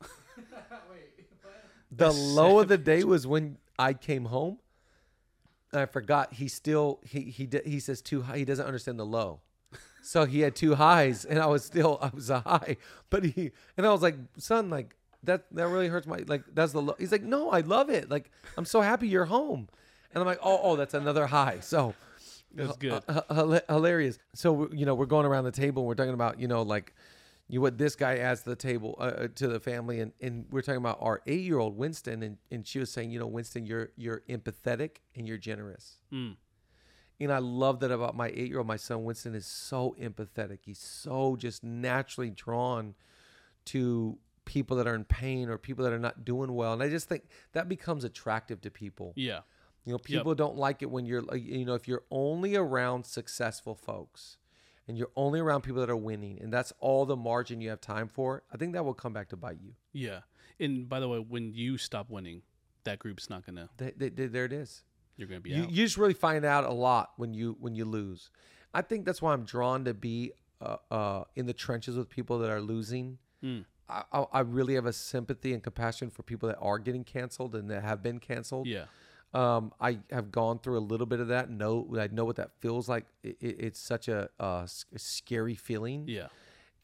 The 1.94 2.10
low 2.10 2.58
of 2.60 2.68
the 2.68 2.78
day 2.92 3.04
was 3.04 3.26
when 3.26 3.58
I 3.78 3.92
came 3.92 4.24
home. 4.26 4.58
And 5.72 5.80
I 5.80 5.86
forgot 5.86 6.34
he 6.34 6.48
still 6.48 7.00
he 7.02 7.22
he 7.22 7.48
he 7.64 7.80
says 7.80 8.02
too 8.02 8.22
high. 8.22 8.36
He 8.38 8.44
doesn't 8.44 8.66
understand 8.66 8.98
the 8.98 9.06
low, 9.06 9.40
so 10.02 10.26
he 10.26 10.40
had 10.40 10.54
two 10.54 10.74
highs, 10.74 11.24
and 11.24 11.38
I 11.38 11.46
was 11.46 11.64
still 11.64 11.98
I 12.02 12.10
was 12.14 12.28
a 12.28 12.40
high. 12.40 12.76
But 13.08 13.24
he 13.24 13.52
and 13.78 13.86
I 13.86 13.90
was 13.90 14.02
like, 14.02 14.16
son, 14.36 14.68
like 14.68 14.94
that 15.22 15.44
that 15.52 15.68
really 15.68 15.88
hurts 15.88 16.06
my 16.06 16.24
like 16.26 16.42
that's 16.52 16.72
the 16.72 16.82
low. 16.82 16.94
He's 16.98 17.10
like, 17.10 17.22
no, 17.22 17.50
I 17.50 17.60
love 17.60 17.88
it. 17.88 18.10
Like 18.10 18.30
I'm 18.58 18.66
so 18.66 18.82
happy 18.82 19.08
you're 19.08 19.24
home, 19.24 19.66
and 20.12 20.20
I'm 20.20 20.26
like, 20.26 20.40
oh 20.42 20.60
oh, 20.62 20.76
that's 20.76 20.92
another 20.92 21.26
high. 21.26 21.60
So 21.60 21.94
That's 22.54 22.76
good. 22.76 23.02
H- 23.10 23.22
h- 23.30 23.62
hilarious. 23.70 24.18
So 24.34 24.68
you 24.72 24.84
know, 24.84 24.94
we're 24.94 25.06
going 25.06 25.24
around 25.24 25.44
the 25.44 25.52
table. 25.52 25.84
and 25.84 25.88
We're 25.88 25.94
talking 25.94 26.12
about 26.12 26.38
you 26.38 26.48
know 26.48 26.60
like 26.60 26.94
you 27.52 27.60
what 27.60 27.76
this 27.76 27.94
guy 27.94 28.16
adds 28.16 28.42
to 28.44 28.48
the 28.48 28.56
table 28.56 28.96
uh, 28.98 29.02
uh, 29.02 29.28
to 29.34 29.46
the 29.46 29.60
family, 29.60 30.00
and, 30.00 30.12
and 30.22 30.46
we're 30.50 30.62
talking 30.62 30.78
about 30.78 30.96
our 31.02 31.20
eight 31.26 31.42
year 31.42 31.58
old 31.58 31.76
Winston, 31.76 32.22
and, 32.22 32.38
and 32.50 32.66
she 32.66 32.78
was 32.78 32.90
saying, 32.90 33.10
you 33.10 33.18
know, 33.20 33.26
Winston, 33.26 33.66
you're 33.66 33.90
you're 33.94 34.22
empathetic 34.26 35.02
and 35.14 35.28
you're 35.28 35.36
generous. 35.36 35.98
Mm. 36.10 36.36
And 37.20 37.30
I 37.30 37.38
love 37.38 37.80
that 37.80 37.90
about 37.90 38.16
my 38.16 38.28
eight 38.28 38.48
year 38.48 38.56
old. 38.56 38.66
My 38.66 38.78
son 38.78 39.04
Winston 39.04 39.34
is 39.34 39.44
so 39.44 39.94
empathetic. 40.00 40.60
He's 40.64 40.78
so 40.78 41.36
just 41.36 41.62
naturally 41.62 42.30
drawn 42.30 42.94
to 43.66 44.18
people 44.46 44.78
that 44.78 44.86
are 44.86 44.94
in 44.94 45.04
pain 45.04 45.50
or 45.50 45.58
people 45.58 45.84
that 45.84 45.92
are 45.92 45.98
not 45.98 46.24
doing 46.24 46.54
well. 46.54 46.72
And 46.72 46.82
I 46.82 46.88
just 46.88 47.06
think 47.06 47.24
that 47.52 47.68
becomes 47.68 48.02
attractive 48.02 48.62
to 48.62 48.70
people. 48.70 49.12
Yeah. 49.14 49.40
You 49.84 49.92
know, 49.92 49.98
people 49.98 50.34
don't 50.34 50.56
like 50.56 50.80
it 50.80 50.90
when 50.90 51.04
you're, 51.04 51.22
like, 51.22 51.44
you 51.44 51.64
know, 51.64 51.74
if 51.74 51.86
you're 51.86 52.04
only 52.10 52.56
around 52.56 53.04
successful 53.04 53.74
folks 53.74 54.38
and 54.92 54.98
you're 54.98 55.10
only 55.16 55.40
around 55.40 55.62
people 55.62 55.80
that 55.80 55.88
are 55.88 55.96
winning 55.96 56.38
and 56.42 56.52
that's 56.52 56.70
all 56.80 57.06
the 57.06 57.16
margin 57.16 57.62
you 57.62 57.70
have 57.70 57.80
time 57.80 58.08
for, 58.08 58.42
I 58.52 58.58
think 58.58 58.74
that 58.74 58.84
will 58.84 58.92
come 58.92 59.14
back 59.14 59.30
to 59.30 59.36
bite 59.36 59.56
you. 59.62 59.72
Yeah. 59.94 60.20
And 60.60 60.86
by 60.86 61.00
the 61.00 61.08
way, 61.08 61.18
when 61.18 61.54
you 61.54 61.78
stop 61.78 62.10
winning, 62.10 62.42
that 62.84 62.98
group's 62.98 63.30
not 63.30 63.46
gonna. 63.46 63.70
They, 63.78 63.92
they, 63.96 64.08
they- 64.10 64.26
there 64.26 64.44
it 64.44 64.52
is. 64.52 64.84
You're 65.16 65.28
gonna 65.28 65.40
be 65.40 65.48
You, 65.50 65.62
out. 65.62 65.70
you 65.70 65.84
just 65.84 65.96
really 65.96 66.12
find 66.12 66.44
out 66.44 66.64
a 66.64 66.72
lot 66.72 67.12
when 67.16 67.32
you 67.32 67.56
when 67.58 67.74
you 67.74 67.86
lose. 67.86 68.30
I 68.74 68.82
think 68.82 69.06
that's 69.06 69.22
why 69.22 69.32
I'm 69.32 69.44
drawn 69.44 69.84
to 69.86 69.94
be 69.94 70.32
uh, 70.60 70.76
uh, 70.90 71.24
in 71.36 71.46
the 71.46 71.52
trenches 71.54 71.96
with 71.96 72.10
people 72.10 72.38
that 72.40 72.50
are 72.50 72.60
losing. 72.60 73.16
Mm. 73.42 73.64
I, 73.88 74.02
I, 74.12 74.24
I 74.32 74.40
really 74.40 74.74
have 74.74 74.86
a 74.86 74.92
sympathy 74.92 75.54
and 75.54 75.62
compassion 75.62 76.10
for 76.10 76.22
people 76.22 76.48
that 76.50 76.58
are 76.60 76.78
getting 76.78 77.02
canceled 77.04 77.54
and 77.54 77.70
that 77.70 77.82
have 77.82 78.02
been 78.02 78.18
canceled. 78.20 78.66
yeah. 78.66 78.84
Um, 79.34 79.72
I 79.80 79.98
have 80.10 80.30
gone 80.30 80.58
through 80.58 80.78
a 80.78 80.80
little 80.80 81.06
bit 81.06 81.18
of 81.20 81.28
that. 81.28 81.48
Know 81.50 81.88
I 81.98 82.08
know 82.12 82.24
what 82.26 82.36
that 82.36 82.50
feels 82.60 82.88
like. 82.88 83.06
It, 83.22 83.36
it, 83.40 83.56
it's 83.60 83.80
such 83.80 84.08
a, 84.08 84.28
a 84.38 84.68
scary 84.96 85.54
feeling, 85.54 86.04
Yeah. 86.06 86.26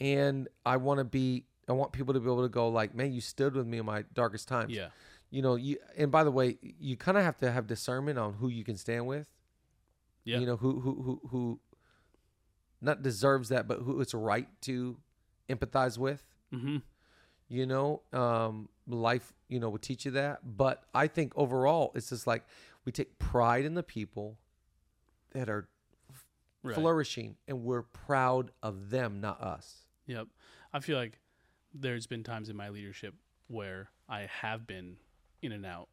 and 0.00 0.48
I 0.64 0.78
want 0.78 0.98
to 0.98 1.04
be. 1.04 1.44
I 1.68 1.72
want 1.72 1.92
people 1.92 2.14
to 2.14 2.20
be 2.20 2.24
able 2.26 2.42
to 2.42 2.48
go 2.48 2.68
like, 2.68 2.94
"Man, 2.94 3.12
you 3.12 3.20
stood 3.20 3.54
with 3.54 3.66
me 3.66 3.78
in 3.78 3.84
my 3.86 4.04
darkest 4.14 4.48
times." 4.48 4.72
Yeah. 4.72 4.88
You 5.30 5.42
know, 5.42 5.56
you. 5.56 5.76
And 5.98 6.10
by 6.10 6.24
the 6.24 6.30
way, 6.30 6.56
you 6.62 6.96
kind 6.96 7.18
of 7.18 7.24
have 7.24 7.36
to 7.38 7.50
have 7.52 7.66
discernment 7.66 8.18
on 8.18 8.32
who 8.34 8.48
you 8.48 8.64
can 8.64 8.78
stand 8.78 9.06
with. 9.06 9.28
Yeah. 10.24 10.38
You 10.38 10.46
know 10.46 10.56
who 10.56 10.80
who 10.80 11.02
who 11.02 11.20
who 11.28 11.60
not 12.80 13.02
deserves 13.02 13.50
that, 13.50 13.68
but 13.68 13.80
who 13.80 14.00
it's 14.00 14.14
right 14.14 14.48
to 14.62 14.96
empathize 15.50 15.98
with. 15.98 16.24
Mm-hmm. 16.54 16.78
You 17.48 17.64
know, 17.66 18.02
um, 18.12 18.68
life, 18.86 19.32
you 19.48 19.58
know, 19.58 19.70
will 19.70 19.78
teach 19.78 20.04
you 20.04 20.10
that. 20.12 20.40
But 20.56 20.84
I 20.94 21.06
think 21.06 21.32
overall, 21.36 21.92
it's 21.94 22.10
just 22.10 22.26
like 22.26 22.44
we 22.84 22.92
take 22.92 23.18
pride 23.18 23.64
in 23.64 23.74
the 23.74 23.82
people 23.82 24.38
that 25.32 25.48
are 25.48 25.68
Right. 26.62 26.74
flourishing, 26.74 27.36
and 27.46 27.62
we're 27.62 27.82
proud 27.82 28.50
of 28.62 28.90
them, 28.90 29.20
not 29.20 29.40
us. 29.40 29.86
Yep. 30.06 30.26
I 30.72 30.80
feel 30.80 30.98
like 30.98 31.20
there's 31.72 32.06
been 32.06 32.24
times 32.24 32.48
in 32.48 32.56
my 32.56 32.68
leadership 32.68 33.14
where 33.46 33.90
I 34.08 34.22
have 34.22 34.66
been 34.66 34.96
in 35.40 35.52
and 35.52 35.64
out. 35.64 35.88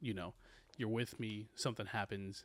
You 0.00 0.12
know, 0.14 0.34
you're 0.76 0.90
with 0.90 1.18
me, 1.18 1.48
something 1.54 1.86
happens, 1.86 2.44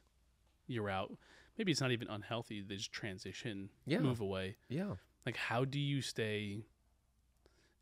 you're 0.67 0.89
out. 0.89 1.17
Maybe 1.57 1.71
it's 1.71 1.81
not 1.81 1.91
even 1.91 2.07
unhealthy. 2.07 2.61
They 2.61 2.77
just 2.77 2.91
transition, 2.93 3.69
Yeah. 3.85 3.99
move 3.99 4.21
away. 4.21 4.55
Yeah. 4.69 4.95
Like, 5.25 5.35
how 5.35 5.65
do 5.65 5.79
you 5.79 6.01
stay? 6.01 6.63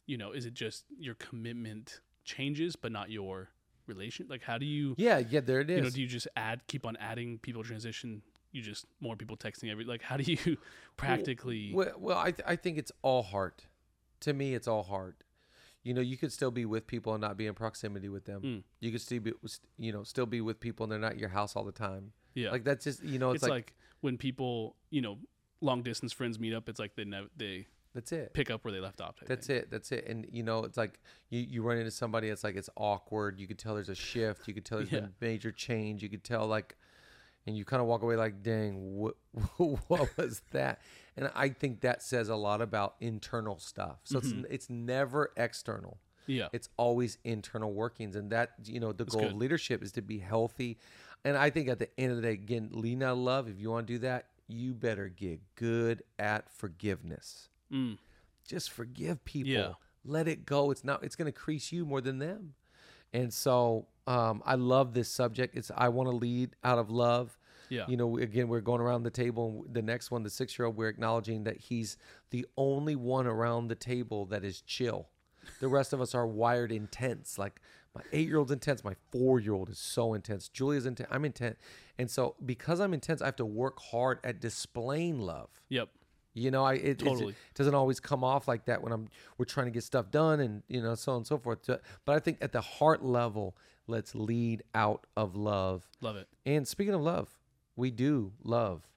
You 0.05 0.17
know, 0.17 0.31
is 0.31 0.45
it 0.45 0.53
just 0.53 0.85
your 0.97 1.15
commitment 1.15 2.01
changes, 2.25 2.75
but 2.75 2.91
not 2.91 3.09
your 3.09 3.49
relation? 3.87 4.27
Like, 4.29 4.43
how 4.43 4.57
do 4.57 4.65
you? 4.65 4.95
Yeah. 4.97 5.19
Yeah. 5.19 5.41
There 5.41 5.61
it 5.61 5.69
is. 5.69 5.77
You 5.77 5.83
know, 5.83 5.89
do 5.89 6.01
you 6.01 6.07
just 6.07 6.27
add, 6.35 6.61
keep 6.67 6.85
on 6.85 6.97
adding 6.97 7.39
people 7.39 7.63
transition? 7.63 8.21
You 8.51 8.61
just 8.61 8.85
more 8.99 9.15
people 9.15 9.37
texting 9.37 9.71
every. 9.71 9.83
Like, 9.85 10.01
how 10.01 10.17
do 10.17 10.31
you 10.31 10.57
practically? 10.97 11.71
Well, 11.73 11.91
well 11.97 12.17
I, 12.17 12.31
th- 12.31 12.47
I 12.47 12.55
think 12.55 12.77
it's 12.77 12.91
all 13.01 13.23
heart. 13.23 13.65
To 14.21 14.33
me, 14.33 14.53
it's 14.53 14.67
all 14.67 14.83
heart. 14.83 15.23
You 15.83 15.93
know, 15.93 16.01
you 16.01 16.15
could 16.15 16.31
still 16.31 16.51
be 16.51 16.65
with 16.65 16.87
people 16.87 17.13
and 17.13 17.21
not 17.21 17.35
be 17.35 17.45
in 17.45 17.53
proximity 17.53 18.07
with 18.07 18.23
them. 18.23 18.41
Mm. 18.41 18.63
You 18.79 18.91
could 18.91 19.01
still 19.01 19.19
be, 19.19 19.33
you 19.77 19.91
know, 19.91 20.03
still 20.03 20.25
be 20.25 20.39
with 20.39 20.59
people 20.61 20.85
and 20.85 20.91
they're 20.91 20.99
not 20.99 21.13
at 21.13 21.19
your 21.19 21.29
house 21.29 21.57
all 21.57 21.65
the 21.65 21.73
time. 21.73 22.13
yeah. 22.35 22.51
Like 22.51 22.63
that's 22.63 22.85
just, 22.85 23.03
you 23.03 23.19
know, 23.19 23.31
it's, 23.31 23.43
it's 23.43 23.49
like, 23.49 23.51
like, 23.51 23.73
when 23.99 24.17
people, 24.17 24.77
you 24.91 25.01
know, 25.01 25.17
long 25.63 25.81
distance 25.81 26.13
friends 26.13 26.39
meet 26.39 26.53
up. 26.53 26.69
It's 26.69 26.79
like 26.79 26.95
they 26.95 27.05
nev- 27.05 27.29
they 27.35 27.67
that's 27.93 28.11
it. 28.11 28.33
pick 28.33 28.49
up 28.51 28.63
where 28.65 28.71
they 28.71 28.79
left 28.79 29.01
off. 29.01 29.15
That's 29.25 29.47
thing. 29.47 29.57
it. 29.57 29.71
That's 29.71 29.91
it. 29.91 30.07
And 30.07 30.27
you 30.31 30.43
know, 30.43 30.63
it's 30.63 30.77
like 30.77 30.99
you, 31.29 31.39
you 31.41 31.61
run 31.61 31.77
into 31.77 31.91
somebody. 31.91 32.29
It's 32.29 32.43
like 32.43 32.55
it's 32.55 32.69
awkward. 32.75 33.39
You 33.39 33.47
could 33.47 33.59
tell 33.59 33.75
there's 33.75 33.89
a 33.89 33.95
shift. 33.95 34.47
You 34.47 34.53
could 34.53 34.65
tell 34.65 34.79
there's 34.79 34.91
Yeah. 34.91 35.01
been 35.01 35.09
a 35.09 35.13
major 35.25 35.51
change. 35.51 36.01
You 36.03 36.09
could 36.09 36.23
tell 36.23 36.47
like, 36.47 36.75
and 37.45 37.57
you 37.57 37.65
kind 37.65 37.81
of 37.81 37.87
walk 37.87 38.01
away 38.03 38.15
like, 38.15 38.41
dang, 38.43 38.95
what 38.95 39.15
what 39.57 40.15
was 40.17 40.41
that? 40.51 40.79
And 41.15 41.29
I 41.35 41.49
think 41.49 41.81
that 41.81 42.01
says 42.01 42.29
a 42.29 42.35
lot 42.35 42.61
about 42.61 42.95
internal 42.99 43.59
stuff. 43.59 43.99
So 44.05 44.19
Mm-hmm. 44.19 44.39
it's 44.45 44.49
it's 44.49 44.69
never 44.69 45.31
external. 45.37 45.99
Yeah. 46.25 46.47
It's 46.53 46.69
always 46.77 47.17
internal 47.25 47.73
workings, 47.73 48.15
and 48.15 48.31
that 48.31 48.51
you 48.65 48.79
know 48.79 48.93
the 48.93 49.05
goal 49.05 49.21
good. 49.21 49.31
of 49.31 49.37
leadership 49.37 49.83
is 49.83 49.91
to 49.93 50.01
be 50.01 50.19
healthy. 50.19 50.79
And 51.25 51.37
I 51.37 51.49
think 51.49 51.67
at 51.69 51.79
the 51.79 51.89
end 51.99 52.11
of 52.11 52.17
the 52.17 52.21
day, 52.23 52.31
again, 52.33 52.69
lean 52.71 53.03
out 53.03 53.13
of 53.13 53.17
love. 53.19 53.47
If 53.49 53.59
you 53.59 53.69
want 53.71 53.87
to 53.87 53.93
do 53.93 53.99
that, 53.99 54.25
you 54.47 54.73
better 54.73 55.07
get 55.09 55.39
good 55.55 56.01
at 56.19 56.49
forgiveness 56.49 57.49
Mm. 57.73 57.97
just 58.47 58.71
forgive 58.71 59.23
people. 59.25 59.51
Yeah. 59.51 59.73
Let 60.05 60.27
it 60.27 60.45
go. 60.45 60.71
It's 60.71 60.83
not. 60.83 61.03
It's 61.03 61.15
going 61.15 61.31
to 61.31 61.31
crease 61.31 61.71
you 61.71 61.85
more 61.85 62.01
than 62.01 62.19
them. 62.19 62.53
And 63.13 63.33
so 63.33 63.87
um, 64.05 64.43
I 64.45 64.55
love 64.55 64.93
this 64.93 65.09
subject. 65.09 65.55
It's 65.55 65.71
I 65.75 65.89
want 65.89 66.09
to 66.09 66.15
lead 66.15 66.55
out 66.63 66.77
of 66.77 66.89
love. 66.89 67.37
Yeah. 67.69 67.85
You 67.87 67.95
know, 67.97 68.17
again, 68.17 68.49
we're 68.49 68.61
going 68.61 68.81
around 68.81 69.03
the 69.03 69.09
table. 69.09 69.63
And 69.65 69.73
the 69.73 69.81
next 69.81 70.11
one, 70.11 70.23
the 70.23 70.29
six-year-old, 70.29 70.75
we're 70.75 70.89
acknowledging 70.89 71.45
that 71.45 71.57
he's 71.57 71.97
the 72.31 72.45
only 72.57 72.95
one 72.95 73.25
around 73.25 73.69
the 73.69 73.75
table 73.75 74.25
that 74.25 74.43
is 74.43 74.61
chill. 74.61 75.07
The 75.59 75.67
rest 75.67 75.93
of 75.93 76.01
us 76.01 76.13
are 76.13 76.27
wired 76.27 76.71
intense. 76.71 77.37
Like 77.37 77.61
my 77.95 78.01
eight-year-old's 78.11 78.51
intense. 78.51 78.83
My 78.83 78.95
four-year-old 79.11 79.69
is 79.69 79.79
so 79.79 80.13
intense. 80.13 80.49
Julia's 80.49 80.85
intense. 80.85 81.09
I'm 81.11 81.25
intense. 81.25 81.57
And 81.97 82.11
so 82.11 82.35
because 82.45 82.79
I'm 82.79 82.93
intense, 82.93 83.21
I 83.21 83.25
have 83.25 83.35
to 83.37 83.45
work 83.45 83.79
hard 83.79 84.19
at 84.23 84.41
displaying 84.41 85.19
love. 85.19 85.49
Yep. 85.69 85.89
You 86.35 86.49
know, 86.51 86.63
I 86.63 86.73
it, 86.73 86.99
Totally. 86.99 87.29
it 87.33 87.35
doesn't 87.55 87.75
always 87.75 87.99
come 87.99 88.23
off 88.23 88.47
like 88.47 88.65
that 88.65 88.81
when 88.81 88.91
I'm 88.91 89.07
we're 89.37 89.45
trying 89.45 89.67
to 89.67 89.71
get 89.71 89.83
stuff 89.83 90.09
done 90.09 90.39
and 90.39 90.63
you 90.67 90.81
know 90.81 90.95
so 90.95 91.11
on 91.11 91.17
and 91.17 91.27
so 91.27 91.37
forth. 91.37 91.59
But 91.67 91.81
I 92.15 92.19
think 92.19 92.39
at 92.41 92.51
the 92.51 92.61
heart 92.61 93.03
level, 93.03 93.55
let's 93.87 94.15
lead 94.15 94.63
out 94.73 95.05
of 95.15 95.35
love. 95.35 95.87
Love 96.01 96.15
it. 96.15 96.27
And 96.45 96.67
speaking 96.67 96.93
of 96.95 97.01
love, 97.01 97.29
we 97.75 97.91
do 97.91 98.33
love 98.43 98.87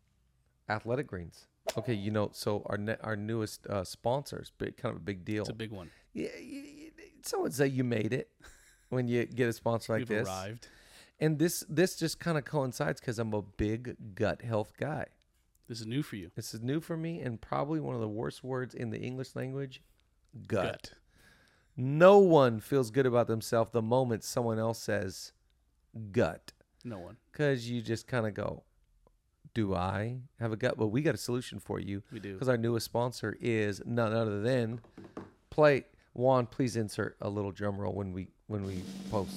Athletic 0.69 1.07
Greens. 1.07 1.47
Okay, 1.77 1.95
you 1.95 2.11
know, 2.11 2.31
so 2.33 2.63
our 2.67 2.79
ne- 2.79 2.97
our 3.03 3.17
newest 3.17 3.67
uh, 3.67 3.85
sponsors, 3.85 4.53
big 4.57 4.77
kind 4.77 4.95
of 4.95 5.03
a 5.03 5.05
big 5.05 5.25
deal. 5.25 5.43
It's 5.43 5.51
a 5.51 5.55
big 5.55 5.73
one. 5.73 5.91
yeah, 6.15 6.29
y- 6.39 6.91
y- 6.97 7.05
some 7.23 7.43
would 7.43 7.53
say 7.55 7.67
you 7.67 7.83
made 7.85 8.13
it 8.13 8.31
when 8.89 9.09
you 9.09 9.27
get 9.27 9.49
a 9.49 9.53
sponsor 9.53 9.93
like 9.95 10.01
We've 10.01 10.09
this. 10.09 10.29
arrived. 10.29 10.69
And 11.19 11.39
this 11.39 11.65
this 11.69 11.97
just 11.97 12.21
kind 12.21 12.39
of 12.39 12.45
coincides 12.45 13.01
because 13.01 13.19
I'm 13.19 13.33
a 13.35 13.43
big 13.43 13.97
gut 14.15 14.43
health 14.43 14.73
guy. 14.79 15.07
This 15.69 15.81
is 15.81 15.87
new 15.87 16.03
for 16.03 16.17
you. 16.17 16.31
This 16.37 16.55
is 16.55 16.61
new 16.61 16.81
for 16.81 16.97
me 16.97 17.21
and 17.21 17.41
probably 17.41 17.81
one 17.81 17.95
of 17.95 18.01
the 18.01 18.09
worst 18.09 18.45
words 18.45 18.75
in 18.75 18.91
the 18.91 18.99
English 19.01 19.35
language 19.35 19.83
gut. 20.47 20.93
No 21.77 22.19
one 22.19 22.61
feels 22.61 22.91
good 22.91 23.07
about 23.07 23.27
themselves 23.27 23.71
the 23.73 23.83
moment 23.83 24.25
someone 24.25 24.59
else 24.59 24.79
says 24.79 25.33
gut 26.13 26.53
No 26.85 26.99
one. 26.99 27.17
because 27.33 27.69
you 27.69 27.83
just 27.83 28.07
kind 28.07 28.27
of 28.27 28.35
go, 28.35 28.63
Do 29.55 29.75
I 29.75 30.19
have 30.41 30.53
a 30.53 30.57
gut? 30.57 30.79
Well, 30.79 30.89
we 30.91 31.03
got 31.03 31.15
a 31.15 31.19
solution 31.19 31.59
for 31.59 31.79
you 31.81 32.03
We 32.13 32.21
do. 32.21 32.35
because 32.35 32.49
our 32.49 32.57
newest 32.57 32.85
sponsor 32.87 33.37
is 33.41 33.83
none 33.85 34.13
other 34.13 34.41
than 34.41 34.81
Play. 35.51 35.85
Juan, 36.13 36.47
please 36.47 36.77
insert 36.77 37.17
a 37.21 37.29
little 37.29 37.51
drum 37.53 37.77
roll 37.79 37.93
when 37.95 38.13
we 38.13 38.29
when 38.47 38.65
we 38.65 38.83
post. 39.11 39.35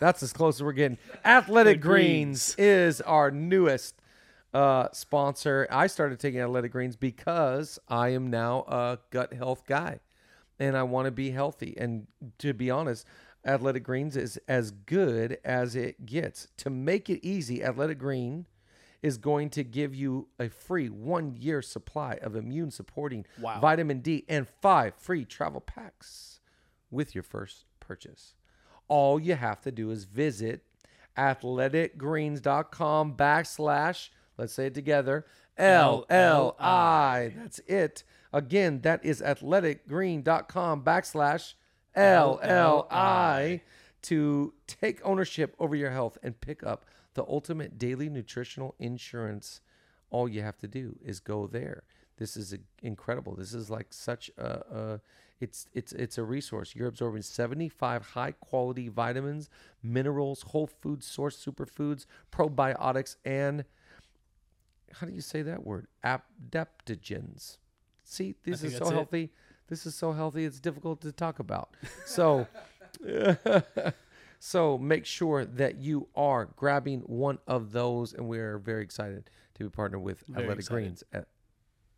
That's 0.00 0.22
as 0.22 0.32
close 0.32 0.56
as 0.56 0.62
we're 0.62 0.72
getting. 0.72 0.98
Athletic 1.24 1.80
Greens. 1.80 2.54
Greens. 2.54 2.58
is 2.58 3.00
our 3.02 3.30
newest 3.30 3.94
uh, 4.52 4.88
sponsor. 4.92 5.66
I 5.70 5.86
started 5.86 6.18
taking 6.20 6.40
Athletic 6.40 6.72
Greens 6.72 6.96
because 6.96 7.78
I 7.88 8.08
am 8.10 8.30
now 8.30 8.60
a 8.68 8.98
gut 9.10 9.32
health 9.32 9.64
guy 9.66 10.00
and 10.58 10.76
I 10.76 10.82
want 10.82 11.06
to 11.06 11.10
be 11.10 11.30
healthy. 11.30 11.74
And 11.78 12.06
to 12.38 12.52
be 12.52 12.70
honest, 12.70 13.06
Athletic 13.44 13.82
Greens 13.84 14.16
is 14.16 14.38
as 14.48 14.70
good 14.70 15.38
as 15.44 15.74
it 15.74 16.04
gets. 16.06 16.48
To 16.58 16.70
make 16.70 17.08
it 17.10 17.24
easy, 17.26 17.62
Athletic 17.62 17.98
Green 17.98 18.46
is 19.02 19.18
going 19.18 19.50
to 19.50 19.64
give 19.64 19.94
you 19.94 20.28
a 20.38 20.48
free 20.48 20.88
one 20.88 21.34
year 21.36 21.60
supply 21.60 22.18
of 22.22 22.36
immune 22.36 22.70
supporting 22.70 23.24
Wow. 23.40 23.58
vitamin 23.60 23.98
D 24.00 24.24
and 24.28 24.46
five 24.60 24.94
free 24.96 25.24
travel 25.24 25.60
packs 25.60 26.40
with 26.90 27.14
your 27.14 27.24
first 27.24 27.64
purchase. 27.80 28.34
All 28.88 29.20
you 29.20 29.34
have 29.34 29.60
to 29.62 29.72
do 29.72 29.90
is 29.90 30.04
visit 30.04 30.62
athleticgreens.com 31.16 33.16
backslash, 33.16 34.08
let's 34.38 34.54
say 34.54 34.66
it 34.66 34.74
together, 34.74 35.26
L 35.56 36.06
L 36.08 36.56
I. 36.58 37.32
That's 37.36 37.58
it. 37.60 38.04
Again, 38.32 38.80
that 38.82 39.04
is 39.04 39.20
athleticgreen.com 39.20 40.82
backslash 40.82 41.54
L 41.94 42.40
L 42.42 42.88
I 42.90 43.60
to 44.02 44.54
take 44.66 45.00
ownership 45.04 45.54
over 45.58 45.76
your 45.76 45.90
health 45.90 46.18
and 46.22 46.40
pick 46.40 46.64
up 46.64 46.86
the 47.14 47.24
ultimate 47.24 47.78
daily 47.78 48.08
nutritional 48.08 48.74
insurance. 48.78 49.60
All 50.10 50.28
you 50.28 50.42
have 50.42 50.58
to 50.58 50.68
do 50.68 50.96
is 51.04 51.20
go 51.20 51.46
there. 51.46 51.84
This 52.16 52.36
is 52.36 52.52
uh, 52.52 52.58
incredible. 52.82 53.34
This 53.34 53.54
is 53.54 53.70
like 53.70 53.92
such 53.92 54.30
a, 54.38 54.46
a 54.46 55.00
it's 55.42 55.66
it's 55.74 55.92
it's 55.92 56.18
a 56.18 56.22
resource. 56.22 56.72
You're 56.76 56.86
absorbing 56.86 57.22
75 57.22 58.02
high 58.02 58.30
quality 58.30 58.88
vitamins, 58.88 59.50
minerals, 59.82 60.42
whole 60.42 60.68
food 60.68 61.02
source 61.02 61.44
superfoods, 61.44 62.06
probiotics, 62.30 63.16
and 63.24 63.64
how 64.92 65.08
do 65.08 65.12
you 65.12 65.20
say 65.20 65.42
that 65.42 65.66
word? 65.66 65.88
Adaptogens. 66.04 67.56
See, 68.04 68.36
this 68.44 68.62
is 68.62 68.74
so 68.74 68.78
that's 68.78 68.90
it. 68.90 68.94
healthy. 68.94 69.30
This 69.66 69.84
is 69.84 69.96
so 69.96 70.12
healthy. 70.12 70.44
It's 70.44 70.60
difficult 70.60 71.00
to 71.00 71.12
talk 71.12 71.40
about. 71.40 71.70
So, 72.06 72.46
so 74.38 74.78
make 74.78 75.06
sure 75.06 75.44
that 75.44 75.76
you 75.76 76.08
are 76.14 76.44
grabbing 76.56 77.00
one 77.00 77.38
of 77.48 77.72
those, 77.72 78.12
and 78.12 78.28
we 78.28 78.38
are 78.38 78.58
very 78.58 78.82
excited 78.82 79.28
to 79.54 79.64
be 79.64 79.70
partnered 79.70 80.02
with 80.02 80.22
Very 80.28 80.44
Athletic 80.44 80.60
excited. 80.60 80.80
Greens 80.82 81.04
at 81.12 81.26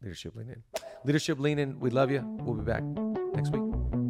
Leadership 0.00 0.36
Lean 0.36 0.50
In. 0.50 0.62
Leadership 1.04 1.38
Lean 1.40 1.58
In. 1.58 1.80
We 1.80 1.90
love 1.90 2.10
you. 2.10 2.22
We'll 2.24 2.54
be 2.54 2.64
back 2.64 3.13
next 3.36 3.52
week. 3.52 4.03